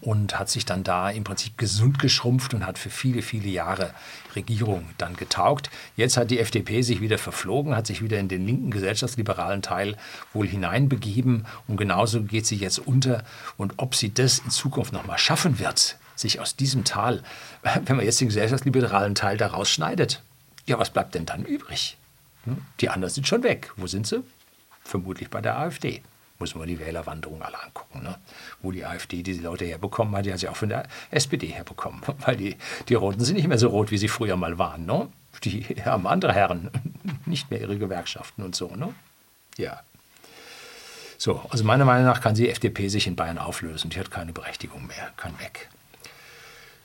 und 0.00 0.38
hat 0.38 0.48
sich 0.48 0.64
dann 0.64 0.84
da 0.84 1.10
im 1.10 1.24
Prinzip 1.24 1.58
gesund 1.58 1.98
geschrumpft 1.98 2.54
und 2.54 2.66
hat 2.66 2.78
für 2.78 2.90
viele, 2.90 3.22
viele 3.22 3.48
Jahre 3.48 3.94
Regierung 4.34 4.88
dann 4.98 5.16
getaugt. 5.16 5.70
Jetzt 5.96 6.16
hat 6.16 6.30
die 6.30 6.38
FDP 6.38 6.82
sich 6.82 7.00
wieder 7.00 7.18
verflogen, 7.18 7.76
hat 7.76 7.86
sich 7.86 8.02
wieder 8.02 8.18
in 8.18 8.28
den 8.28 8.46
linken 8.46 8.70
gesellschaftsliberalen 8.70 9.62
Teil 9.62 9.96
wohl 10.32 10.46
hineinbegeben 10.46 11.46
und 11.68 11.76
genauso 11.76 12.22
geht 12.22 12.46
sie 12.46 12.56
jetzt 12.56 12.78
unter. 12.78 13.24
Und 13.56 13.74
ob 13.76 13.94
sie 13.94 14.12
das 14.12 14.38
in 14.40 14.50
Zukunft 14.50 14.92
nochmal 14.92 15.18
schaffen 15.18 15.58
wird, 15.58 15.98
sich 16.16 16.40
aus 16.40 16.56
diesem 16.56 16.84
Tal, 16.84 17.22
wenn 17.84 17.96
man 17.96 18.04
jetzt 18.04 18.20
den 18.20 18.28
gesellschaftsliberalen 18.28 19.14
Teil 19.14 19.36
da 19.36 19.48
rausschneidet, 19.48 20.22
ja, 20.66 20.78
was 20.78 20.90
bleibt 20.90 21.14
denn 21.14 21.26
dann 21.26 21.44
übrig? 21.44 21.96
Hm? 22.44 22.58
Die 22.80 22.88
anderen 22.88 23.12
sind 23.12 23.26
schon 23.26 23.42
weg. 23.42 23.72
Wo 23.76 23.86
sind 23.86 24.06
sie? 24.06 24.22
vermutlich 24.84 25.30
bei 25.30 25.40
der 25.40 25.58
AfD. 25.58 26.02
Muss 26.42 26.56
man 26.56 26.66
die 26.66 26.80
Wählerwanderung 26.80 27.40
alle 27.40 27.62
angucken. 27.62 28.02
Ne? 28.02 28.18
Wo 28.62 28.72
die 28.72 28.84
AfD 28.84 29.22
diese 29.22 29.42
Leute 29.42 29.64
herbekommen 29.64 30.16
hat, 30.16 30.26
die 30.26 30.32
hat 30.32 30.40
sie 30.40 30.48
auch 30.48 30.56
von 30.56 30.70
der 30.70 30.88
SPD 31.12 31.46
herbekommen. 31.46 32.00
Weil 32.26 32.36
die, 32.36 32.56
die 32.88 32.94
Roten 32.94 33.24
sind 33.24 33.36
nicht 33.36 33.46
mehr 33.46 33.60
so 33.60 33.68
rot, 33.68 33.92
wie 33.92 33.96
sie 33.96 34.08
früher 34.08 34.34
mal 34.34 34.58
waren. 34.58 34.84
Ne? 34.84 35.06
Die 35.44 35.62
haben 35.84 36.04
andere 36.08 36.32
Herren, 36.32 36.68
nicht 37.26 37.48
mehr 37.52 37.60
ihre 37.60 37.78
Gewerkschaften 37.78 38.42
und 38.42 38.56
so. 38.56 38.74
Ne? 38.74 38.92
Ja. 39.56 39.82
So, 41.16 41.40
also 41.48 41.62
meiner 41.62 41.84
Meinung 41.84 42.06
nach 42.06 42.20
kann 42.20 42.34
die 42.34 42.50
FDP 42.50 42.88
sich 42.88 43.06
in 43.06 43.14
Bayern 43.14 43.38
auflösen. 43.38 43.90
Die 43.90 44.00
hat 44.00 44.10
keine 44.10 44.32
Berechtigung 44.32 44.84
mehr, 44.88 45.12
kann 45.16 45.38
weg. 45.38 45.68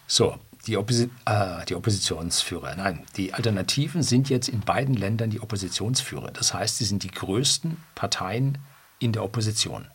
So, 0.06 0.38
die, 0.67 0.78
Opposi 0.78 1.10
äh, 1.26 1.65
die 1.67 1.74
Oppositionsführer. 1.74 2.76
Nein, 2.76 3.08
die 3.15 3.34
Alternativen 3.34 4.04
sind 4.04 4.30
jetzt 4.30 4.50
in 4.50 4.60
beiden 4.60 4.93
Ländern 4.93 5.32
die 5.32 5.41
Oppositionsführer. 5.41 6.30
Das 6.30 6.54
heißt, 6.54 6.78
sie 6.78 6.86
sind 6.86 7.02
die 7.02 7.10
größten 7.10 7.78
Parteien 7.96 8.60
in 9.00 9.12
der 9.12 9.24
Opposition. 9.24 9.88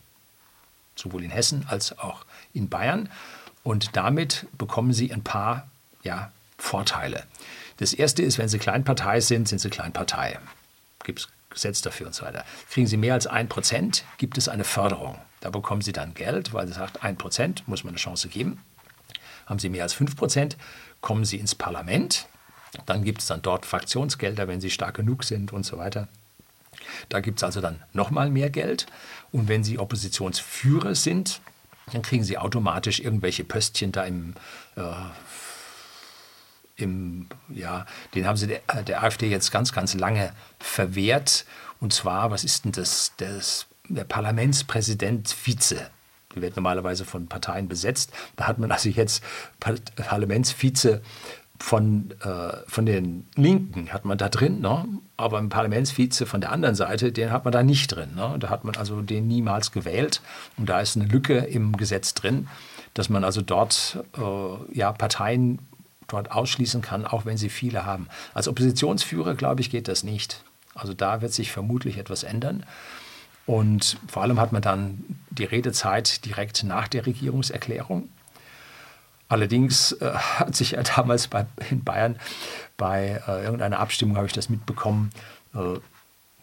Sowohl 0.95 1.23
in 1.23 1.31
Hessen 1.31 1.65
als 1.67 1.97
auch 1.97 2.25
in 2.53 2.69
Bayern. 2.69 3.09
Und 3.63 3.95
damit 3.95 4.45
bekommen 4.57 4.93
sie 4.93 5.13
ein 5.13 5.23
paar 5.23 5.69
ja, 6.03 6.31
Vorteile. 6.57 7.23
Das 7.77 7.93
erste 7.93 8.21
ist, 8.21 8.37
wenn 8.37 8.49
sie 8.49 8.59
Kleinpartei 8.59 9.19
sind, 9.21 9.47
sind 9.47 9.59
sie 9.59 9.69
Kleinpartei. 9.69 10.39
Gibt 11.03 11.19
es 11.19 11.27
Gesetz 11.49 11.81
dafür 11.81 12.07
und 12.07 12.15
so 12.15 12.25
weiter. 12.25 12.45
Kriegen 12.69 12.87
sie 12.87 12.97
mehr 12.97 13.13
als 13.13 13.27
ein 13.27 13.47
Prozent, 13.47 14.03
gibt 14.17 14.37
es 14.37 14.47
eine 14.47 14.63
Förderung. 14.63 15.19
Da 15.39 15.49
bekommen 15.49 15.81
sie 15.81 15.91
dann 15.91 16.13
Geld, 16.13 16.53
weil 16.53 16.67
sie 16.67 16.73
sagt, 16.73 17.03
ein 17.03 17.17
Prozent 17.17 17.67
muss 17.67 17.83
man 17.83 17.91
eine 17.91 17.99
Chance 17.99 18.27
geben. 18.29 18.59
Haben 19.45 19.59
Sie 19.59 19.69
mehr 19.69 19.83
als 19.83 19.93
5 19.93 20.15
Prozent, 20.15 20.57
kommen 21.01 21.25
Sie 21.25 21.37
ins 21.37 21.55
Parlament. 21.55 22.27
Dann 22.85 23.03
gibt 23.03 23.21
es 23.21 23.27
dann 23.27 23.41
dort 23.41 23.65
Fraktionsgelder, 23.65 24.47
wenn 24.47 24.61
Sie 24.61 24.69
stark 24.69 24.95
genug 24.95 25.23
sind 25.23 25.51
und 25.53 25.65
so 25.65 25.77
weiter. 25.77 26.07
Da 27.09 27.19
gibt 27.19 27.39
es 27.39 27.43
also 27.43 27.61
dann 27.61 27.81
nochmal 27.93 28.29
mehr 28.29 28.49
Geld. 28.49 28.85
Und 29.31 29.47
wenn 29.47 29.63
Sie 29.63 29.79
Oppositionsführer 29.79 30.95
sind, 30.95 31.41
dann 31.91 32.01
kriegen 32.01 32.23
Sie 32.23 32.37
automatisch 32.37 32.99
irgendwelche 32.99 33.43
Pöstchen 33.43 33.91
da 33.91 34.03
im, 34.03 34.33
äh, 34.75 34.81
im 36.75 37.27
ja, 37.49 37.85
den 38.15 38.25
haben 38.25 38.37
Sie 38.37 38.47
der, 38.47 38.61
der, 38.83 39.03
AfD 39.03 39.29
jetzt 39.29 39.51
ganz, 39.51 39.73
ganz 39.73 39.93
lange 39.93 40.33
verwehrt. 40.59 41.45
Und 41.79 41.93
zwar, 41.93 42.31
was 42.31 42.43
ist 42.43 42.65
denn 42.65 42.71
das? 42.71 43.11
das 43.17 43.67
der 43.89 44.05
Parlamentspräsident 44.05 45.29
Vize. 45.29 45.89
Die 46.35 46.41
wird 46.41 46.55
normalerweise 46.55 47.05
von 47.05 47.27
Parteien 47.27 47.67
besetzt. 47.67 48.11
Da 48.35 48.47
hat 48.47 48.57
man 48.57 48.71
also 48.71 48.89
jetzt 48.89 49.23
Parlamentsvize 49.59 51.01
von, 51.63 52.11
äh, 52.19 52.57
von 52.67 52.85
den 52.85 53.25
Linken 53.35 53.93
hat 53.93 54.03
man 54.03 54.17
da 54.17 54.27
drin, 54.27 54.59
ne? 54.59 54.85
aber 55.15 55.39
im 55.39 55.47
Parlamentsvize 55.47 56.25
von 56.25 56.41
der 56.41 56.51
anderen 56.51 56.75
Seite, 56.75 57.13
den 57.13 57.31
hat 57.31 57.45
man 57.45 57.53
da 57.53 57.63
nicht 57.63 57.87
drin. 57.87 58.15
Ne? 58.15 58.35
Da 58.37 58.49
hat 58.49 58.65
man 58.65 58.75
also 58.75 59.01
den 59.01 59.29
niemals 59.29 59.71
gewählt 59.71 60.21
und 60.57 60.67
da 60.67 60.81
ist 60.81 60.97
eine 60.97 61.05
Lücke 61.05 61.37
im 61.37 61.77
Gesetz 61.77 62.15
drin, 62.15 62.49
dass 62.93 63.07
man 63.07 63.23
also 63.23 63.41
dort 63.41 64.03
äh, 64.17 64.77
ja, 64.77 64.91
Parteien 64.91 65.59
dort 66.09 66.31
ausschließen 66.31 66.81
kann, 66.81 67.07
auch 67.07 67.23
wenn 67.25 67.37
sie 67.37 67.47
viele 67.47 67.85
haben. 67.85 68.09
Als 68.33 68.49
Oppositionsführer, 68.49 69.33
glaube 69.33 69.61
ich, 69.61 69.69
geht 69.71 69.87
das 69.87 70.03
nicht. 70.03 70.43
Also 70.75 70.93
da 70.93 71.21
wird 71.21 71.31
sich 71.31 71.53
vermutlich 71.53 71.97
etwas 71.97 72.23
ändern. 72.23 72.65
Und 73.45 73.97
vor 74.07 74.23
allem 74.23 74.37
hat 74.37 74.51
man 74.51 74.61
dann 74.61 75.05
die 75.29 75.45
Redezeit 75.45 76.25
direkt 76.25 76.65
nach 76.65 76.89
der 76.89 77.05
Regierungserklärung. 77.05 78.09
Allerdings 79.29 79.93
äh, 79.93 80.11
hat 80.13 80.55
sich 80.55 80.71
ja 80.71 80.83
damals 80.95 81.27
bei, 81.27 81.45
in 81.69 81.83
Bayern 81.83 82.17
bei 82.77 83.21
äh, 83.27 83.43
irgendeiner 83.43 83.79
Abstimmung, 83.79 84.17
habe 84.17 84.27
ich 84.27 84.33
das 84.33 84.49
mitbekommen, 84.49 85.11
äh, 85.53 85.79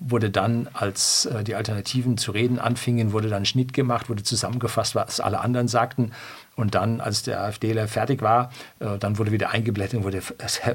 wurde 0.01 0.31
dann, 0.31 0.69
als 0.73 1.27
äh, 1.27 1.45
die 1.45 1.55
Alternativen 1.55 2.17
zu 2.17 2.33
reden 2.33 2.59
anfingen, 2.59 3.13
wurde 3.13 3.29
dann 3.29 3.45
Schnitt 3.45 3.75
gemacht, 3.75 4.09
wurde 4.09 4.23
zusammengefasst, 4.23 4.95
was 4.95 5.21
alle 5.21 5.41
anderen 5.41 5.69
sagten. 5.69 6.13
Und 6.57 6.75
dann, 6.75 7.01
als 7.01 7.23
der 7.23 7.43
AfDler 7.43 7.87
fertig 7.87 8.23
war, 8.23 8.51
äh, 8.81 8.99
dann 8.99 9.19
wurde 9.19 9.31
wieder 9.31 9.51
eingeblättert 9.51 9.99
und 9.99 10.05
wurde 10.05 10.23
der 10.65 10.75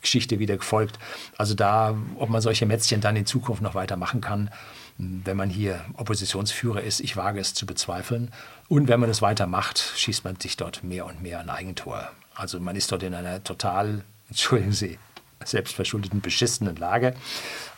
Geschichte 0.00 0.38
wieder 0.38 0.56
gefolgt. 0.56 0.98
Also 1.36 1.54
da, 1.54 1.96
ob 2.16 2.30
man 2.30 2.40
solche 2.40 2.64
Mätzchen 2.64 3.00
dann 3.00 3.16
in 3.16 3.26
Zukunft 3.26 3.60
noch 3.60 3.74
weitermachen 3.74 4.20
kann, 4.20 4.50
wenn 4.98 5.36
man 5.36 5.50
hier 5.50 5.80
Oppositionsführer 5.94 6.82
ist, 6.82 7.00
ich 7.00 7.16
wage 7.16 7.40
es 7.40 7.54
zu 7.54 7.66
bezweifeln. 7.66 8.30
Und 8.70 8.86
wenn 8.86 9.00
man 9.00 9.10
es 9.10 9.20
weitermacht, 9.20 9.80
schießt 9.96 10.22
man 10.22 10.38
sich 10.38 10.56
dort 10.56 10.84
mehr 10.84 11.04
und 11.04 11.20
mehr 11.20 11.40
ein 11.40 11.50
Eigentor. 11.50 12.08
Also 12.36 12.60
man 12.60 12.76
ist 12.76 12.92
dort 12.92 13.02
in 13.02 13.14
einer 13.14 13.42
total, 13.42 14.04
entschuldigen 14.28 14.70
Sie, 14.72 14.96
selbstverschuldeten, 15.44 16.20
beschissenen 16.20 16.76
Lage, 16.76 17.16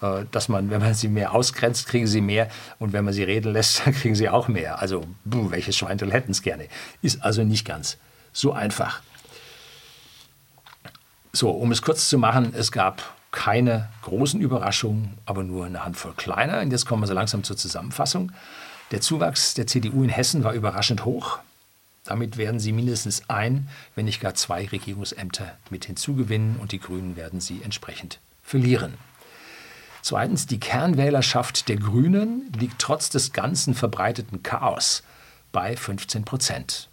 äh, 0.02 0.26
dass 0.30 0.50
man, 0.50 0.68
wenn 0.68 0.82
man 0.82 0.92
sie 0.92 1.08
mehr 1.08 1.32
ausgrenzt, 1.32 1.86
kriegen 1.86 2.06
sie 2.06 2.20
mehr 2.20 2.48
und 2.78 2.92
wenn 2.92 3.06
man 3.06 3.14
sie 3.14 3.22
reden 3.22 3.54
lässt, 3.54 3.80
dann 3.86 3.94
kriegen 3.94 4.14
sie 4.14 4.28
auch 4.28 4.48
mehr. 4.48 4.82
Also, 4.82 5.06
welches 5.24 5.78
Schweintel 5.78 6.12
hätten 6.12 6.32
es 6.32 6.42
gerne? 6.42 6.68
Ist 7.00 7.22
also 7.22 7.42
nicht 7.42 7.64
ganz 7.64 7.96
so 8.34 8.52
einfach. 8.52 9.00
So, 11.32 11.50
um 11.52 11.72
es 11.72 11.80
kurz 11.80 12.10
zu 12.10 12.18
machen, 12.18 12.52
es 12.54 12.70
gab 12.70 13.14
keine 13.30 13.88
großen 14.02 14.42
Überraschungen, 14.42 15.16
aber 15.24 15.42
nur 15.42 15.64
eine 15.64 15.86
Handvoll 15.86 16.12
kleiner. 16.14 16.60
Und 16.60 16.70
jetzt 16.70 16.84
kommen 16.84 17.02
wir 17.02 17.06
so 17.06 17.14
langsam 17.14 17.44
zur 17.44 17.56
Zusammenfassung. 17.56 18.30
Der 18.92 19.00
Zuwachs 19.00 19.54
der 19.54 19.66
CDU 19.66 20.04
in 20.04 20.10
Hessen 20.10 20.44
war 20.44 20.52
überraschend 20.52 21.06
hoch. 21.06 21.38
Damit 22.04 22.36
werden 22.36 22.60
sie 22.60 22.72
mindestens 22.72 23.28
ein, 23.28 23.68
wenn 23.94 24.04
nicht 24.04 24.20
gar 24.20 24.34
zwei 24.34 24.66
Regierungsämter 24.66 25.56
mit 25.70 25.86
hinzugewinnen 25.86 26.56
und 26.58 26.72
die 26.72 26.78
Grünen 26.78 27.16
werden 27.16 27.40
sie 27.40 27.62
entsprechend 27.62 28.20
verlieren. 28.42 28.98
Zweitens, 30.02 30.46
die 30.46 30.60
Kernwählerschaft 30.60 31.68
der 31.68 31.76
Grünen 31.76 32.52
liegt 32.58 32.80
trotz 32.80 33.08
des 33.08 33.32
ganzen 33.32 33.74
verbreiteten 33.74 34.42
Chaos 34.42 35.02
bei 35.52 35.74
15 35.74 36.24
Prozent. 36.24 36.88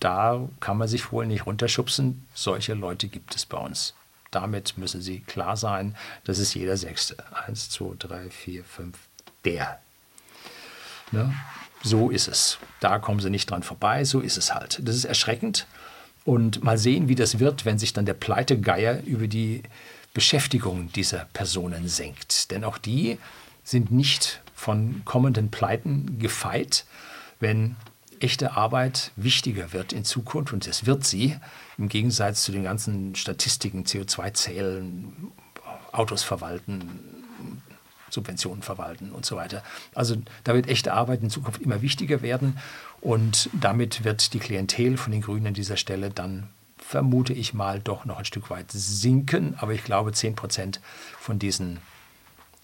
Da 0.00 0.48
kann 0.60 0.78
man 0.78 0.88
sich 0.88 1.12
wohl 1.12 1.26
nicht 1.26 1.44
runterschubsen. 1.44 2.26
Solche 2.34 2.72
Leute 2.72 3.08
gibt 3.08 3.34
es 3.34 3.44
bei 3.44 3.58
uns. 3.58 3.94
Damit 4.30 4.78
müssen 4.78 5.02
Sie 5.02 5.20
klar 5.20 5.58
sein, 5.58 5.96
das 6.24 6.38
ist 6.38 6.54
jeder 6.54 6.78
Sechste. 6.78 7.16
Eins, 7.46 7.68
zwei, 7.68 7.94
drei, 7.98 8.30
vier, 8.30 8.64
fünf, 8.64 8.96
der. 9.44 9.80
Ne? 11.12 11.34
So 11.82 12.10
ist 12.10 12.28
es. 12.28 12.58
Da 12.80 12.98
kommen 12.98 13.20
Sie 13.20 13.30
nicht 13.30 13.50
dran 13.50 13.62
vorbei, 13.62 14.04
so 14.04 14.20
ist 14.20 14.38
es 14.38 14.54
halt. 14.54 14.80
Das 14.82 14.96
ist 14.96 15.04
erschreckend. 15.04 15.66
Und 16.24 16.62
mal 16.62 16.78
sehen, 16.78 17.08
wie 17.08 17.16
das 17.16 17.38
wird, 17.38 17.64
wenn 17.64 17.78
sich 17.78 17.92
dann 17.92 18.06
der 18.06 18.14
Pleitegeier 18.14 19.02
über 19.04 19.26
die 19.26 19.62
Beschäftigung 20.14 20.92
dieser 20.92 21.26
Personen 21.32 21.88
senkt. 21.88 22.50
Denn 22.50 22.64
auch 22.64 22.78
die 22.78 23.18
sind 23.64 23.90
nicht 23.90 24.40
von 24.54 25.02
kommenden 25.04 25.50
Pleiten 25.50 26.18
gefeit, 26.18 26.84
wenn 27.40 27.76
echte 28.20 28.52
Arbeit 28.52 29.10
wichtiger 29.16 29.72
wird 29.72 29.92
in 29.92 30.04
Zukunft, 30.04 30.52
und 30.52 30.66
das 30.68 30.86
wird 30.86 31.04
sie, 31.04 31.36
im 31.76 31.88
Gegensatz 31.88 32.44
zu 32.44 32.52
den 32.52 32.62
ganzen 32.62 33.16
Statistiken, 33.16 33.84
CO2-Zählen, 33.84 35.12
Autos 35.90 36.22
verwalten, 36.22 37.21
Subventionen 38.12 38.62
verwalten 38.62 39.10
und 39.10 39.24
so 39.24 39.36
weiter. 39.36 39.62
Also 39.94 40.16
da 40.44 40.54
wird 40.54 40.68
echte 40.68 40.92
Arbeit 40.92 41.22
in 41.22 41.30
Zukunft 41.30 41.62
immer 41.62 41.80
wichtiger 41.80 42.20
werden 42.20 42.58
und 43.00 43.48
damit 43.52 44.04
wird 44.04 44.34
die 44.34 44.38
Klientel 44.38 44.96
von 44.96 45.12
den 45.12 45.22
Grünen 45.22 45.48
an 45.48 45.54
dieser 45.54 45.76
Stelle 45.76 46.10
dann 46.10 46.48
vermute 46.76 47.32
ich 47.32 47.54
mal 47.54 47.80
doch 47.80 48.04
noch 48.04 48.18
ein 48.18 48.24
Stück 48.24 48.50
weit 48.50 48.66
sinken, 48.70 49.54
aber 49.58 49.72
ich 49.72 49.82
glaube 49.82 50.12
10 50.12 50.36
Prozent 50.36 50.80
von 51.18 51.38
diesen 51.38 51.78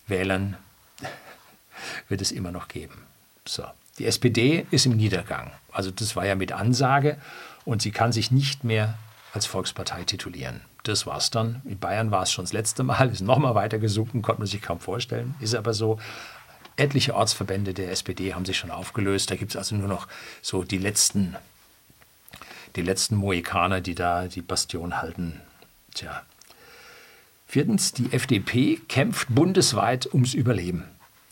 Wählern 0.07 0.57
wird 2.09 2.21
es 2.21 2.31
immer 2.31 2.53
noch 2.53 2.69
geben. 2.69 3.03
So. 3.47 3.65
Die 3.99 4.05
SPD 4.05 4.67
ist 4.71 4.87
im 4.87 4.97
Niedergang. 4.97 5.51
Also 5.73 5.91
das 5.91 6.15
war 6.15 6.27
ja 6.27 6.35
mit 6.35 6.53
Ansage 6.53 7.17
und 7.65 7.81
sie 7.81 7.91
kann 7.91 8.13
sich 8.13 8.31
nicht 8.31 8.65
mehr 8.65 8.99
als 9.33 9.47
Volkspartei 9.47 10.05
titulieren. 10.05 10.61
Das 10.89 11.05
war's 11.07 11.29
dann. 11.29 11.61
In 11.67 11.79
Bayern 11.79 12.11
war 12.11 12.23
es 12.23 12.33
schon 12.33 12.47
das 12.47 12.55
letzte 12.55 12.83
Mal, 12.83 13.11
ist 13.11 13.21
nochmal 13.21 13.55
weiter 13.55 13.79
gesunken, 13.79 14.23
konnte 14.23 14.41
man 14.41 14.49
sich 14.49 14.63
kaum 14.63 14.81
vorstellen. 14.81 15.35
Ist 15.39 15.55
aber 15.55 15.75
so. 15.75 16.01
Etliche 16.77 17.15
Ortsverbände 17.15 17.75
der 17.75 17.91
SPD 17.91 18.33
haben 18.33 18.47
sich 18.47 18.57
schon 18.57 18.71
aufgelöst. 18.71 19.31
Da 19.31 19.37
gibt 19.37 19.51
es 19.51 19.57
also 19.57 19.77
nur 19.77 19.89
noch 19.89 20.09
so 20.41 20.65
die 20.65 20.79
letzten, 20.79 21.37
die 22.75 22.81
letzten 22.81 23.17
Mohikaner, 23.17 23.83
die 23.83 23.95
da 23.95 24.29
die 24.29 24.41
Bastion 24.41 24.97
halten. 25.03 25.43
Tja. 25.93 26.23
Viertens, 27.47 27.93
die 27.93 28.11
FDP 28.11 28.81
kämpft 28.89 29.29
bundesweit 29.29 30.07
ums 30.15 30.33
Überleben. 30.33 30.85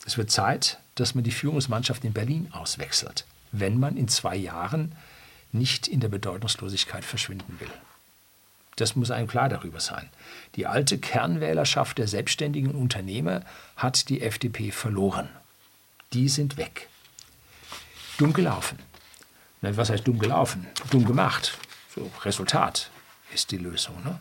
Es 0.05 0.19
wird 0.19 0.29
Zeit, 0.29 0.77
dass 0.93 1.15
man 1.15 1.23
die 1.23 1.31
Führungsmannschaft 1.31 2.05
in 2.05 2.13
Berlin 2.13 2.49
auswechselt, 2.51 3.25
wenn 3.51 3.79
man 3.79 3.97
in 3.97 4.07
zwei 4.07 4.35
Jahren 4.35 4.91
nicht 5.51 5.87
in 5.87 5.99
der 5.99 6.09
Bedeutungslosigkeit 6.09 7.03
verschwinden 7.03 7.59
will. 7.59 7.71
Das 8.77 8.95
muss 8.95 9.11
einem 9.11 9.27
klar 9.27 9.49
darüber 9.49 9.79
sein. 9.79 10.09
Die 10.55 10.67
alte 10.67 10.97
Kernwählerschaft 10.97 11.97
der 11.97 12.07
selbstständigen 12.07 12.73
Unternehmer 12.73 13.41
hat 13.75 14.07
die 14.09 14.21
FDP 14.21 14.71
verloren. 14.71 15.29
Die 16.13 16.29
sind 16.29 16.57
weg. 16.57 16.87
Dumm 18.17 18.33
gelaufen. 18.33 18.79
Was 19.61 19.89
heißt 19.89 20.07
dumm 20.07 20.19
gelaufen? 20.19 20.67
Dumm 20.91 21.05
gemacht. 21.05 21.57
So, 21.93 22.09
Resultat 22.23 22.91
ist 23.33 23.51
die 23.51 23.57
Lösung. 23.57 23.95
Ne? 24.03 24.19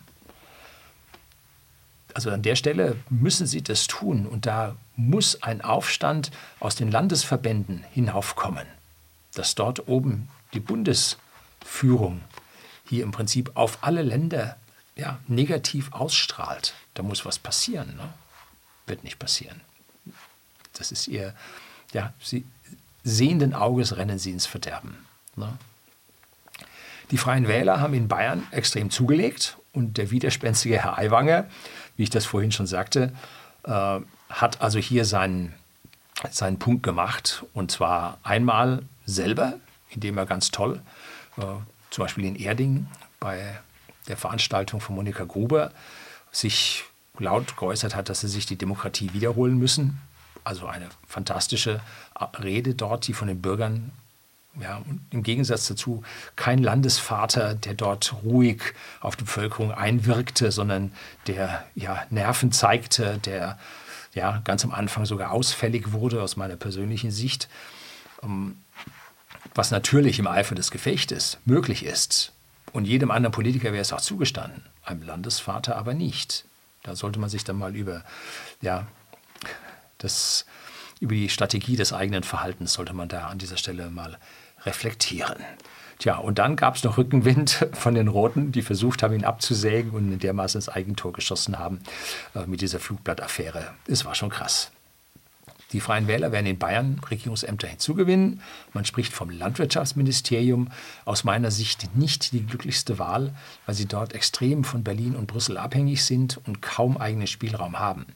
Also 2.14 2.30
an 2.30 2.42
der 2.42 2.56
Stelle 2.56 2.96
müssen 3.10 3.46
Sie 3.46 3.62
das 3.62 3.86
tun 3.86 4.26
und 4.26 4.46
da 4.46 4.74
muss 4.96 5.42
ein 5.42 5.60
Aufstand 5.60 6.30
aus 6.60 6.74
den 6.74 6.90
Landesverbänden 6.90 7.84
hinaufkommen, 7.92 8.66
dass 9.34 9.54
dort 9.54 9.86
oben 9.86 10.28
die 10.54 10.60
Bundesführung 10.60 12.22
hier 12.88 13.02
im 13.02 13.12
Prinzip 13.12 13.52
auf 13.54 13.78
alle 13.82 14.02
Länder 14.02 14.56
ja, 14.96 15.18
negativ 15.26 15.92
ausstrahlt. 15.92 16.74
Da 16.94 17.02
muss 17.02 17.24
was 17.24 17.38
passieren. 17.38 17.96
Ne? 17.96 18.08
Wird 18.86 19.04
nicht 19.04 19.18
passieren. 19.18 19.60
Das 20.74 20.92
ist 20.92 21.08
ihr, 21.08 21.34
ja, 21.92 22.12
sie, 22.20 22.44
sehenden 23.04 23.54
Auges 23.54 23.96
rennen 23.96 24.18
sie 24.18 24.30
ins 24.30 24.46
Verderben. 24.46 25.06
Ne? 25.36 25.56
Die 27.10 27.18
Freien 27.18 27.46
Wähler 27.46 27.80
haben 27.80 27.94
in 27.94 28.08
Bayern 28.08 28.46
extrem 28.50 28.90
zugelegt 28.90 29.58
und 29.72 29.96
der 29.96 30.10
widerspenstige 30.10 30.82
Herr 30.82 30.98
Aiwanger 30.98 31.48
wie 31.96 32.02
ich 32.02 32.10
das 32.10 32.26
vorhin 32.26 32.52
schon 32.52 32.66
sagte, 32.66 33.12
äh, 33.64 34.00
hat 34.28 34.60
also 34.60 34.78
hier 34.78 35.04
seinen, 35.04 35.54
seinen 36.30 36.58
Punkt 36.58 36.82
gemacht. 36.82 37.44
Und 37.54 37.70
zwar 37.70 38.18
einmal 38.22 38.82
selber, 39.04 39.54
indem 39.90 40.18
er 40.18 40.26
ganz 40.26 40.50
toll, 40.50 40.80
äh, 41.38 41.42
zum 41.96 42.04
Beispiel 42.04 42.26
in 42.26 42.36
Erding 42.36 42.86
bei 43.20 43.58
der 44.06 44.18
Veranstaltung 44.18 44.82
von 44.82 44.94
Monika 44.96 45.24
Gruber, 45.24 45.72
sich 46.30 46.84
laut 47.18 47.56
geäußert 47.56 47.96
hat, 47.96 48.10
dass 48.10 48.20
sie 48.20 48.28
sich 48.28 48.44
die 48.44 48.56
Demokratie 48.56 49.14
wiederholen 49.14 49.56
müssen. 49.56 49.98
Also 50.44 50.66
eine 50.66 50.90
fantastische 51.08 51.80
Rede 52.44 52.74
dort, 52.74 53.06
die 53.06 53.14
von 53.14 53.28
den 53.28 53.40
Bürgern 53.40 53.92
ja, 54.60 54.76
und 54.76 55.00
im 55.10 55.22
Gegensatz 55.22 55.68
dazu 55.68 56.02
kein 56.34 56.62
Landesvater, 56.62 57.54
der 57.54 57.72
dort 57.72 58.14
ruhig 58.22 58.74
auf 59.00 59.16
die 59.16 59.24
Bevölkerung 59.24 59.72
einwirkte, 59.72 60.52
sondern 60.52 60.92
der 61.26 61.64
ja, 61.74 62.04
Nerven 62.10 62.52
zeigte, 62.52 63.18
der 63.24 63.58
ja, 64.12 64.42
ganz 64.44 64.64
am 64.64 64.72
Anfang 64.72 65.06
sogar 65.06 65.30
ausfällig 65.30 65.92
wurde 65.92 66.22
aus 66.22 66.36
meiner 66.36 66.56
persönlichen 66.56 67.10
Sicht. 67.10 67.48
Ähm, 68.22 68.58
was 69.54 69.70
natürlich 69.70 70.18
im 70.18 70.26
Eifer 70.26 70.54
des 70.54 70.70
Gefechtes 70.70 71.38
möglich 71.44 71.84
ist. 71.84 72.32
Und 72.72 72.84
jedem 72.84 73.10
anderen 73.10 73.32
Politiker 73.32 73.72
wäre 73.72 73.82
es 73.82 73.92
auch 73.92 74.00
zugestanden, 74.00 74.62
einem 74.84 75.02
Landesvater 75.02 75.76
aber 75.76 75.94
nicht. 75.94 76.44
Da 76.82 76.94
sollte 76.94 77.18
man 77.18 77.30
sich 77.30 77.44
dann 77.44 77.56
mal 77.56 77.74
über, 77.74 78.04
ja, 78.60 78.86
das, 79.98 80.44
über 81.00 81.14
die 81.14 81.28
Strategie 81.28 81.76
des 81.76 81.92
eigenen 81.92 82.22
Verhaltens 82.22 82.74
sollte 82.74 82.92
man 82.92 83.08
da 83.08 83.28
an 83.28 83.38
dieser 83.38 83.56
Stelle 83.56 83.90
mal 83.90 84.18
reflektieren. 84.64 85.36
Tja, 85.98 86.16
und 86.16 86.38
dann 86.38 86.56
gab 86.56 86.76
es 86.76 86.84
noch 86.84 86.98
Rückenwind 86.98 87.68
von 87.72 87.94
den 87.94 88.08
Roten, 88.08 88.52
die 88.52 88.62
versucht 88.62 89.02
haben, 89.02 89.14
ihn 89.14 89.24
abzusägen 89.24 89.92
und 89.92 90.12
in 90.12 90.18
dermaßen 90.18 90.58
ins 90.58 90.68
Eigentor 90.68 91.12
geschossen 91.12 91.58
haben 91.58 91.80
äh, 92.34 92.46
mit 92.46 92.60
dieser 92.60 92.80
Flugblattaffäre. 92.80 93.74
Es 93.86 94.04
war 94.04 94.14
schon 94.14 94.30
krass. 94.30 94.70
Die 95.72 95.80
Freien 95.80 96.06
Wähler 96.06 96.30
werden 96.30 96.46
in 96.46 96.58
Bayern 96.58 97.00
Regierungsämter 97.10 97.66
hinzugewinnen. 97.66 98.40
Man 98.72 98.84
spricht 98.84 99.12
vom 99.12 99.30
Landwirtschaftsministerium. 99.30 100.68
Aus 101.04 101.24
meiner 101.24 101.50
Sicht 101.50 101.96
nicht 101.96 102.32
die 102.32 102.46
glücklichste 102.46 102.98
Wahl, 102.98 103.34
weil 103.66 103.74
sie 103.74 103.86
dort 103.86 104.12
extrem 104.12 104.62
von 104.62 104.84
Berlin 104.84 105.16
und 105.16 105.26
Brüssel 105.26 105.58
abhängig 105.58 106.04
sind 106.04 106.38
und 106.46 106.62
kaum 106.62 106.96
eigenen 106.96 107.26
Spielraum 107.26 107.78
haben. 107.78 108.06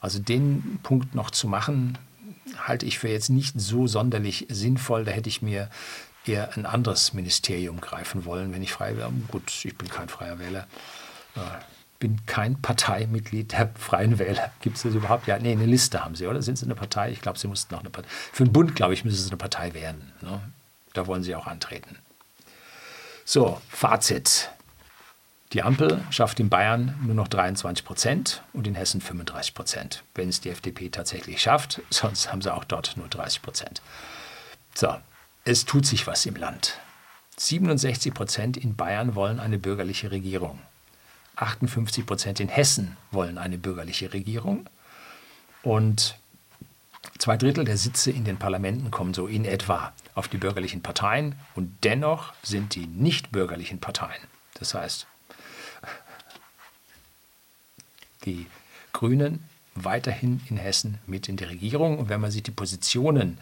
Also 0.00 0.18
den 0.18 0.80
Punkt 0.82 1.14
noch 1.14 1.30
zu 1.30 1.48
machen, 1.48 1.98
halte 2.56 2.86
ich 2.86 2.98
für 2.98 3.08
jetzt 3.08 3.30
nicht 3.30 3.60
so 3.60 3.86
sonderlich 3.86 4.46
sinnvoll. 4.48 5.04
Da 5.04 5.12
hätte 5.12 5.28
ich 5.28 5.42
mir 5.42 5.70
eher 6.26 6.56
ein 6.56 6.66
anderes 6.66 7.14
Ministerium 7.14 7.80
greifen 7.80 8.24
wollen, 8.24 8.52
wenn 8.52 8.62
ich 8.62 8.72
frei 8.72 8.96
wäre. 8.96 9.12
Gut, 9.28 9.64
ich 9.64 9.76
bin 9.76 9.88
kein 9.88 10.08
freier 10.08 10.38
Wähler. 10.38 10.66
Bin 11.98 12.24
kein 12.26 12.60
Parteimitglied 12.62 13.52
der 13.52 13.70
Freien 13.76 14.18
Wähler. 14.18 14.52
Gibt 14.60 14.76
es 14.76 14.84
das 14.84 14.94
überhaupt? 14.94 15.26
Ja, 15.26 15.38
nee, 15.38 15.52
eine 15.52 15.66
Liste 15.66 16.04
haben 16.04 16.14
sie, 16.14 16.26
oder? 16.26 16.42
Sind 16.42 16.56
sie 16.56 16.64
eine 16.64 16.76
Partei? 16.76 17.10
Ich 17.10 17.20
glaube, 17.20 17.38
sie 17.38 17.48
mussten 17.48 17.74
noch 17.74 17.80
eine 17.80 17.90
Partei. 17.90 18.08
Für 18.32 18.44
den 18.44 18.52
Bund, 18.52 18.76
glaube 18.76 18.94
ich, 18.94 19.04
müssen 19.04 19.16
sie 19.16 19.30
eine 19.30 19.36
Partei 19.36 19.74
werden. 19.74 20.12
Ne? 20.20 20.40
Da 20.92 21.06
wollen 21.06 21.24
sie 21.24 21.34
auch 21.34 21.46
antreten. 21.46 21.98
So, 23.24 23.60
Fazit. 23.68 24.50
Die 25.52 25.62
Ampel 25.62 26.04
schafft 26.10 26.40
in 26.40 26.50
Bayern 26.50 26.94
nur 27.04 27.14
noch 27.14 27.28
23 27.28 27.84
Prozent 27.84 28.42
und 28.52 28.66
in 28.66 28.74
Hessen 28.74 29.00
35 29.00 29.54
Prozent, 29.54 30.02
wenn 30.14 30.28
es 30.28 30.40
die 30.40 30.50
FDP 30.50 30.90
tatsächlich 30.90 31.40
schafft. 31.40 31.80
Sonst 31.90 32.30
haben 32.30 32.42
sie 32.42 32.52
auch 32.52 32.64
dort 32.64 32.96
nur 32.96 33.08
30 33.08 33.42
Prozent. 33.42 33.82
So, 34.74 34.94
es 35.44 35.64
tut 35.64 35.86
sich 35.86 36.06
was 36.06 36.26
im 36.26 36.36
Land. 36.36 36.78
67 37.38 38.12
Prozent 38.12 38.56
in 38.56 38.76
Bayern 38.76 39.14
wollen 39.14 39.40
eine 39.40 39.58
bürgerliche 39.58 40.10
Regierung. 40.10 40.58
58 41.40 42.06
Prozent 42.06 42.40
in 42.40 42.48
Hessen 42.48 42.96
wollen 43.10 43.38
eine 43.38 43.58
bürgerliche 43.58 44.12
Regierung. 44.12 44.68
Und 45.62 46.16
zwei 47.18 47.36
Drittel 47.36 47.64
der 47.64 47.76
Sitze 47.76 48.10
in 48.10 48.24
den 48.24 48.38
Parlamenten 48.38 48.90
kommen 48.90 49.14
so 49.14 49.26
in 49.26 49.44
etwa 49.44 49.92
auf 50.14 50.28
die 50.28 50.38
bürgerlichen 50.38 50.82
Parteien. 50.82 51.34
Und 51.54 51.84
dennoch 51.84 52.32
sind 52.42 52.74
die 52.74 52.86
nicht 52.86 53.32
bürgerlichen 53.32 53.78
Parteien, 53.78 54.20
das 54.54 54.74
heißt 54.74 55.06
die 58.24 58.46
Grünen, 58.92 59.44
weiterhin 59.74 60.40
in 60.48 60.56
Hessen 60.56 60.98
mit 61.06 61.28
in 61.28 61.36
der 61.36 61.50
Regierung. 61.50 61.98
Und 61.98 62.08
wenn 62.08 62.20
man 62.20 62.30
sich 62.30 62.42
die 62.42 62.50
Positionen 62.50 63.38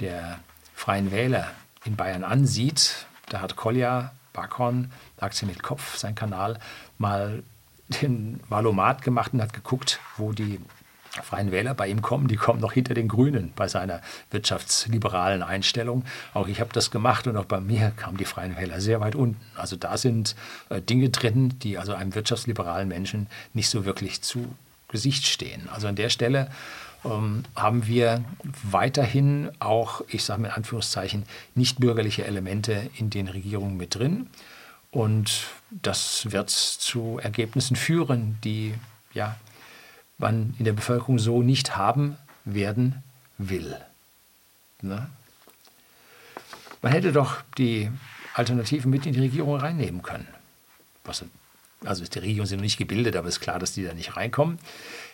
der 0.00 0.40
Freien 0.74 1.10
Wähler 1.10 1.50
in 1.84 1.96
Bayern 1.96 2.24
ansieht, 2.24 3.06
da 3.28 3.40
hat 3.40 3.56
Kolja 3.56 4.12
Backhorn, 4.38 4.92
Aktien 5.18 5.50
mit 5.50 5.64
Kopf, 5.64 5.96
sein 5.96 6.14
Kanal, 6.14 6.60
mal 6.96 7.42
den 8.02 8.38
Valomat 8.48 9.02
gemacht 9.02 9.32
und 9.32 9.42
hat 9.42 9.52
geguckt, 9.52 9.98
wo 10.16 10.32
die 10.32 10.60
Freien 11.24 11.50
Wähler 11.50 11.74
bei 11.74 11.88
ihm 11.88 12.02
kommen, 12.02 12.28
die 12.28 12.36
kommen 12.36 12.60
noch 12.60 12.72
hinter 12.72 12.94
den 12.94 13.08
Grünen 13.08 13.52
bei 13.56 13.66
seiner 13.66 14.00
wirtschaftsliberalen 14.30 15.42
Einstellung. 15.42 16.04
Auch 16.34 16.46
ich 16.46 16.60
habe 16.60 16.72
das 16.72 16.92
gemacht 16.92 17.26
und 17.26 17.36
auch 17.36 17.46
bei 17.46 17.60
mir 17.60 17.90
kamen 17.96 18.16
die 18.16 18.26
Freien 18.26 18.56
Wähler 18.56 18.80
sehr 18.80 19.00
weit 19.00 19.16
unten. 19.16 19.40
Also 19.56 19.74
da 19.74 19.96
sind 19.96 20.36
äh, 20.68 20.80
Dinge 20.80 21.08
drin, 21.08 21.58
die 21.60 21.76
also 21.76 21.94
einem 21.94 22.14
wirtschaftsliberalen 22.14 22.86
Menschen 22.86 23.26
nicht 23.54 23.70
so 23.70 23.84
wirklich 23.84 24.22
zu 24.22 24.54
Gesicht 24.86 25.26
stehen. 25.26 25.68
Also 25.72 25.88
an 25.88 25.96
der 25.96 26.10
Stelle 26.10 26.50
ähm, 27.04 27.44
haben 27.54 27.86
wir 27.86 28.24
weiterhin 28.62 29.50
auch, 29.60 30.02
ich 30.08 30.24
sage 30.24 30.42
mal 30.42 30.48
in 30.48 30.54
Anführungszeichen, 30.54 31.24
nicht 31.54 31.80
bürgerliche 31.80 32.24
Elemente 32.24 32.90
in 32.96 33.10
den 33.10 33.28
Regierungen 33.28 33.76
mit 33.76 33.94
drin. 33.94 34.28
Und 34.90 35.46
das 35.70 36.32
wird 36.32 36.50
zu 36.50 37.18
Ergebnissen 37.22 37.76
führen, 37.76 38.38
die 38.42 38.74
ja, 39.12 39.36
man 40.16 40.54
in 40.58 40.64
der 40.64 40.72
Bevölkerung 40.72 41.18
so 41.18 41.42
nicht 41.42 41.76
haben 41.76 42.16
werden 42.44 43.02
will. 43.36 43.76
Ne? 44.82 45.08
Man 46.82 46.92
hätte 46.92 47.12
doch 47.12 47.42
die 47.58 47.90
Alternativen 48.34 48.90
mit 48.90 49.04
in 49.06 49.12
die 49.12 49.20
Regierung 49.20 49.56
reinnehmen 49.56 50.02
können. 50.02 50.28
Was, 51.04 51.24
also 51.84 52.04
die 52.04 52.18
Regierung 52.18 52.46
sind 52.46 52.58
noch 52.58 52.64
nicht 52.64 52.76
gebildet, 52.76 53.16
aber 53.16 53.28
es 53.28 53.36
ist 53.36 53.40
klar, 53.40 53.58
dass 53.58 53.72
die 53.72 53.84
da 53.84 53.94
nicht 53.94 54.16
reinkommen. 54.16 54.58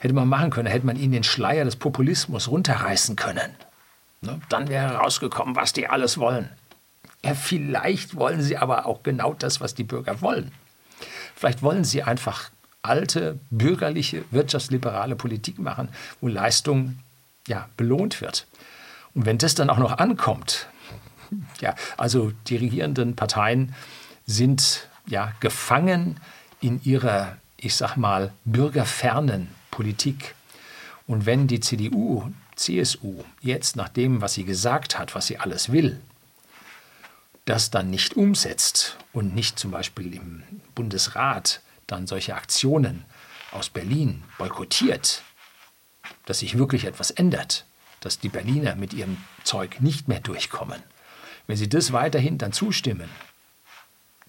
Hätte 0.01 0.15
man 0.15 0.29
machen 0.29 0.51
können, 0.51 0.69
hätte 0.69 0.87
man 0.87 0.97
ihnen 0.97 1.13
den 1.13 1.25
Schleier 1.25 1.65
des 1.65 1.77
Populismus 1.77 2.49
runterreißen 2.49 3.17
können. 3.17 3.55
Ne? 4.23 4.41
Dann 4.49 4.69
wäre 4.69 4.97
rausgekommen, 4.97 5.57
was 5.57 5.73
die 5.73 5.89
alles 5.89 6.19
wollen. 6.19 6.49
Ja, 7.23 7.35
vielleicht 7.35 8.17
wollen 8.17 8.43
sie 8.43 8.57
aber 8.57 8.87
auch 8.87 9.03
genau 9.03 9.35
das, 9.35 9.61
was 9.61 9.75
die 9.75 9.85
Bürger 9.85 10.21
wollen. 10.21 10.53
Vielleicht 11.35 11.63
wollen 11.63 11.85
sie 11.85 12.03
einfach 12.03 12.51
alte, 12.83 13.39
bürgerliche, 13.51 14.25
wirtschaftsliberale 14.31 15.17
Politik 15.17 15.59
machen, 15.59 15.89
wo 16.21 16.29
Leistung 16.29 16.99
ja, 17.49 17.69
belohnt 17.77 18.21
wird. 18.21 18.47
Und 19.15 19.27
wenn 19.27 19.39
das 19.39 19.55
dann 19.55 19.71
auch 19.71 19.79
noch 19.79 19.99
ankommt, 19.99 20.69
ja, 21.61 21.75
also 21.97 22.33
die 22.47 22.57
regierenden 22.57 23.17
Parteien 23.17 23.75
sind 24.27 24.89
ja 25.07 25.33
gefangen 25.41 26.21
in 26.65 26.83
ihrer, 26.83 27.37
ich 27.59 27.77
sag 27.77 27.97
mal, 27.97 28.33
bürgerfernen 28.47 29.49
Politik. 29.71 30.35
Und 31.07 31.27
wenn 31.27 31.47
die 31.47 31.61
CDU, 31.61 32.33
CSU 32.57 33.23
jetzt 33.43 33.77
nach 33.77 33.91
dem, 33.91 34.23
was 34.23 34.33
sie 34.33 34.45
gesagt 34.45 34.99
hat, 34.99 35.15
was 35.15 35.27
sie 35.27 35.37
alles 35.39 35.71
will, 35.71 36.01
das 37.45 37.71
dann 37.71 37.91
nicht 37.91 38.17
umsetzt 38.17 38.97
und 39.13 39.35
nicht 39.35 39.59
zum 39.59 39.73
Beispiel 39.73 40.15
im 40.15 40.43
Bundesrat 40.75 41.61
dann 41.87 42.07
solche 42.07 42.35
Aktionen 42.35 43.05
aus 43.53 43.69
Berlin 43.69 44.23
boykottiert, 44.39 45.23
dass 46.25 46.39
sich 46.39 46.57
wirklich 46.57 46.87
etwas 46.87 47.11
ändert, 47.11 47.67
dass 48.01 48.19
die 48.19 48.31
Berliner 48.31 48.75
mit 48.75 48.95
ihrem 48.95 49.19
Zeug 49.43 49.81
nicht 49.81 50.09
mehr 50.09 50.21
durchkommen. 50.21 50.83
Wenn 51.47 51.59
sie 51.59 51.69
das 51.69 51.93
weiterhin 51.93 52.39
dann 52.39 52.55
zustimmen, 52.55 53.11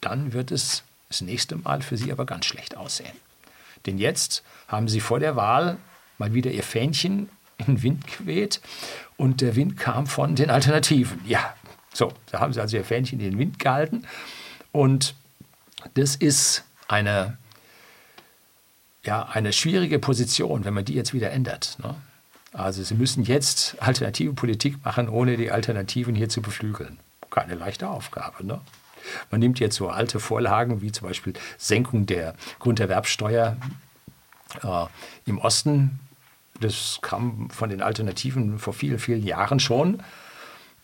dann 0.01 0.33
wird 0.33 0.51
es 0.51 0.83
das 1.07 1.21
nächste 1.21 1.55
Mal 1.55 1.81
für 1.81 1.97
sie 1.97 2.11
aber 2.11 2.25
ganz 2.25 2.45
schlecht 2.45 2.77
aussehen. 2.77 3.15
Denn 3.85 3.97
jetzt 3.97 4.43
haben 4.67 4.87
sie 4.87 4.99
vor 4.99 5.19
der 5.19 5.35
Wahl 5.35 5.77
mal 6.17 6.33
wieder 6.33 6.51
ihr 6.51 6.63
Fähnchen 6.63 7.29
in 7.57 7.65
den 7.65 7.83
Wind 7.83 8.17
geweht 8.17 8.61
und 9.17 9.41
der 9.41 9.55
Wind 9.55 9.77
kam 9.77 10.07
von 10.07 10.35
den 10.35 10.49
Alternativen. 10.49 11.19
Ja, 11.25 11.55
so, 11.93 12.11
da 12.31 12.39
haben 12.39 12.53
sie 12.53 12.59
also 12.59 12.75
ihr 12.77 12.83
Fähnchen 12.83 13.19
in 13.19 13.31
den 13.31 13.39
Wind 13.39 13.59
gehalten. 13.59 14.05
Und 14.71 15.15
das 15.93 16.15
ist 16.15 16.63
eine, 16.87 17.37
ja, 19.03 19.23
eine 19.23 19.53
schwierige 19.53 19.99
Position, 19.99 20.65
wenn 20.65 20.73
man 20.73 20.83
die 20.83 20.93
jetzt 20.93 21.13
wieder 21.13 21.31
ändert. 21.31 21.77
Ne? 21.81 21.95
Also 22.51 22.83
sie 22.83 22.95
müssen 22.95 23.23
jetzt 23.23 23.81
alternative 23.81 24.33
Politik 24.33 24.83
machen, 24.83 25.07
ohne 25.07 25.37
die 25.37 25.51
Alternativen 25.51 26.15
hier 26.15 26.29
zu 26.29 26.41
beflügeln. 26.41 26.99
Keine 27.29 27.55
leichte 27.55 27.89
Aufgabe. 27.89 28.45
Ne? 28.45 28.59
Man 29.31 29.39
nimmt 29.39 29.59
jetzt 29.59 29.75
so 29.75 29.89
alte 29.89 30.19
Vorlagen 30.19 30.81
wie 30.81 30.91
zum 30.91 31.07
Beispiel 31.07 31.33
Senkung 31.57 32.05
der 32.05 32.35
Grunderwerbsteuer 32.59 33.57
äh, 34.63 34.85
im 35.25 35.37
Osten. 35.39 35.99
Das 36.59 36.99
kam 37.01 37.49
von 37.49 37.69
den 37.69 37.81
Alternativen 37.81 38.59
vor 38.59 38.73
vielen, 38.73 38.99
vielen 38.99 39.23
Jahren 39.23 39.59
schon. 39.59 40.01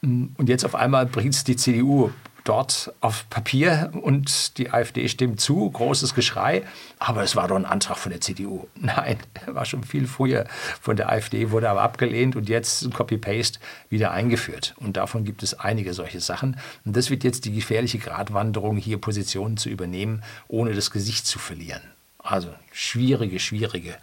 Und 0.01 0.49
jetzt 0.49 0.65
auf 0.65 0.75
einmal 0.75 1.05
bringt 1.05 1.33
es 1.33 1.43
die 1.43 1.55
CDU 1.55 2.09
dort 2.43 2.93
auf 3.01 3.29
Papier 3.29 3.91
und 4.01 4.57
die 4.57 4.71
AfD 4.71 5.07
stimmt 5.07 5.39
zu, 5.39 5.69
großes 5.69 6.15
Geschrei. 6.15 6.63
Aber 6.99 7.23
es 7.23 7.35
war 7.35 7.47
doch 7.47 7.55
ein 7.55 7.65
Antrag 7.65 7.97
von 7.97 8.11
der 8.11 8.21
CDU. 8.21 8.67
Nein, 8.75 9.17
war 9.45 9.65
schon 9.65 9.83
viel 9.83 10.07
früher 10.07 10.45
von 10.81 10.95
der 10.95 11.09
AfD, 11.09 11.51
wurde 11.51 11.69
aber 11.69 11.81
abgelehnt 11.81 12.35
und 12.35 12.49
jetzt 12.49 12.91
Copy-Paste 12.91 13.59
wieder 13.89 14.11
eingeführt. 14.11 14.73
Und 14.77 14.97
davon 14.97 15.23
gibt 15.23 15.43
es 15.43 15.59
einige 15.59 15.93
solche 15.93 16.19
Sachen. 16.19 16.57
Und 16.85 16.95
das 16.95 17.09
wird 17.09 17.23
jetzt 17.23 17.45
die 17.45 17.53
gefährliche 17.53 17.99
Gratwanderung, 17.99 18.77
hier 18.77 18.99
Positionen 18.99 19.57
zu 19.57 19.69
übernehmen, 19.69 20.23
ohne 20.47 20.73
das 20.73 20.91
Gesicht 20.91 21.25
zu 21.25 21.39
verlieren. 21.39 21.81
Also 22.19 22.53
schwierige, 22.71 23.39
schwierige 23.39 23.95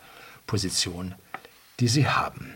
Position, 0.46 1.14
die 1.80 1.88
sie 1.88 2.08
haben. 2.08 2.54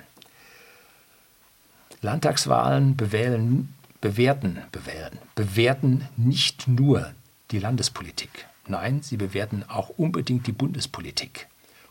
Landtagswahlen 2.00 2.96
bewählen, 2.96 3.72
bewerten, 4.02 4.58
bewählen, 4.72 5.16
bewerten 5.34 6.06
nicht 6.18 6.68
nur 6.68 7.14
die 7.52 7.60
Landespolitik. 7.60 8.46
Nein, 8.66 9.00
sie 9.00 9.16
bewerten 9.16 9.64
auch 9.68 9.90
unbedingt 9.90 10.46
die 10.46 10.52
Bundespolitik. 10.52 11.46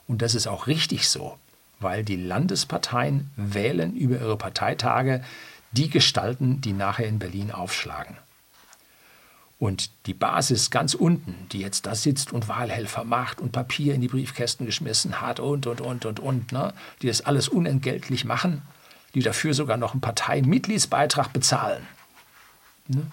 Und 0.08 0.22
das 0.22 0.36
ist 0.36 0.46
auch 0.46 0.68
richtig 0.68 1.08
so, 1.10 1.38
weil 1.80 2.04
die 2.04 2.18
Landesparteien 2.18 3.32
wählen 3.38 3.96
über 3.96 4.20
ihre 4.20 4.38
Parteitage 4.38 5.24
die 5.72 5.90
Gestalten, 5.90 6.60
die 6.60 6.74
nachher 6.74 7.08
in 7.08 7.18
Berlin 7.18 7.50
aufschlagen. 7.50 8.18
Und 9.58 9.92
die 10.06 10.14
Basis 10.14 10.70
ganz 10.70 10.94
unten, 10.96 11.48
die 11.52 11.60
jetzt 11.60 11.86
da 11.86 11.96
sitzt 11.96 12.34
und 12.34 12.50
Wahlhelfer 12.50 13.06
macht 13.06 13.40
und 13.40 13.54
Papier 13.54 13.96
in 13.96 14.02
die 14.02 14.10
Briefkästen 14.10 14.66
geschmissen 14.66 15.22
hat 15.22 15.40
und, 15.40 15.66
und, 15.66 15.80
und, 15.80 16.06
und, 16.06 16.20
und, 16.20 16.52
ne? 16.52 16.74
die 17.02 17.08
das 17.08 17.22
alles 17.22 17.48
unentgeltlich 17.48 18.26
machen, 18.26 18.64
die 19.14 19.22
dafür 19.22 19.54
sogar 19.54 19.78
noch 19.78 19.94
einen 19.94 20.02
Parteimitgliedsbeitrag 20.02 21.32
bezahlen. 21.32 21.88
Ne? 22.96 23.08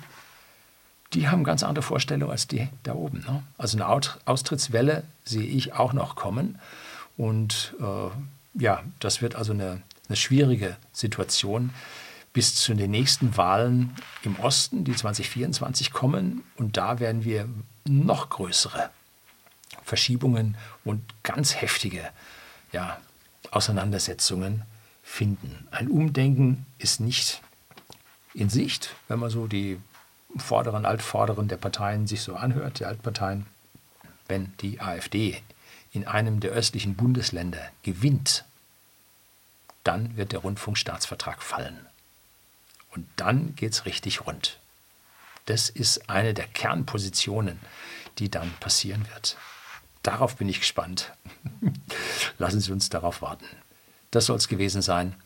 die 1.14 1.28
haben 1.28 1.44
ganz 1.44 1.62
andere 1.62 1.82
Vorstellungen 1.82 2.30
als 2.30 2.46
die 2.46 2.68
da 2.82 2.94
oben. 2.94 3.24
Ne? 3.26 3.42
Also 3.56 3.78
eine 3.78 3.86
Austrittswelle 4.26 5.04
sehe 5.24 5.46
ich 5.46 5.72
auch 5.72 5.92
noch 5.92 6.16
kommen. 6.16 6.58
Und 7.16 7.74
äh, 7.80 8.60
ja, 8.60 8.82
das 9.00 9.22
wird 9.22 9.34
also 9.34 9.52
eine, 9.52 9.82
eine 10.08 10.16
schwierige 10.16 10.76
Situation 10.92 11.70
bis 12.32 12.54
zu 12.54 12.74
den 12.74 12.90
nächsten 12.90 13.36
Wahlen 13.36 13.96
im 14.22 14.38
Osten, 14.38 14.84
die 14.84 14.94
2024 14.94 15.92
kommen. 15.92 16.44
Und 16.56 16.76
da 16.76 17.00
werden 17.00 17.24
wir 17.24 17.48
noch 17.86 18.28
größere 18.28 18.90
Verschiebungen 19.82 20.56
und 20.84 21.02
ganz 21.22 21.56
heftige 21.56 22.10
ja, 22.72 22.98
Auseinandersetzungen 23.50 24.62
finden. 25.02 25.66
Ein 25.70 25.88
Umdenken 25.88 26.66
ist 26.76 27.00
nicht 27.00 27.40
in 28.38 28.50
Sicht, 28.50 28.94
wenn 29.08 29.18
man 29.18 29.30
so 29.30 29.48
die 29.48 29.80
vorderen, 30.36 30.86
altvorderen 30.86 31.48
der 31.48 31.56
Parteien 31.56 32.06
sich 32.06 32.22
so 32.22 32.36
anhört, 32.36 32.78
die 32.78 32.84
Altparteien. 32.84 33.46
Wenn 34.28 34.52
die 34.58 34.80
AfD 34.80 35.42
in 35.92 36.06
einem 36.06 36.38
der 36.38 36.52
östlichen 36.52 36.94
Bundesländer 36.94 37.70
gewinnt, 37.82 38.44
dann 39.82 40.16
wird 40.16 40.32
der 40.32 40.40
Rundfunkstaatsvertrag 40.40 41.42
fallen. 41.42 41.86
Und 42.94 43.08
dann 43.16 43.56
geht 43.56 43.72
es 43.72 43.86
richtig 43.86 44.26
rund. 44.26 44.60
Das 45.46 45.68
ist 45.68 46.08
eine 46.08 46.34
der 46.34 46.46
Kernpositionen, 46.46 47.58
die 48.18 48.30
dann 48.30 48.52
passieren 48.60 49.08
wird. 49.14 49.36
Darauf 50.02 50.36
bin 50.36 50.48
ich 50.48 50.60
gespannt. 50.60 51.12
Lassen 52.38 52.60
Sie 52.60 52.70
uns 52.70 52.88
darauf 52.88 53.20
warten. 53.20 53.46
Das 54.10 54.26
soll 54.26 54.36
es 54.36 54.46
gewesen 54.46 54.82
sein. 54.82 55.16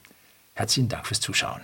Herzlichen 0.55 0.89
Dank 0.89 1.07
fürs 1.07 1.21
Zuschauen. 1.21 1.61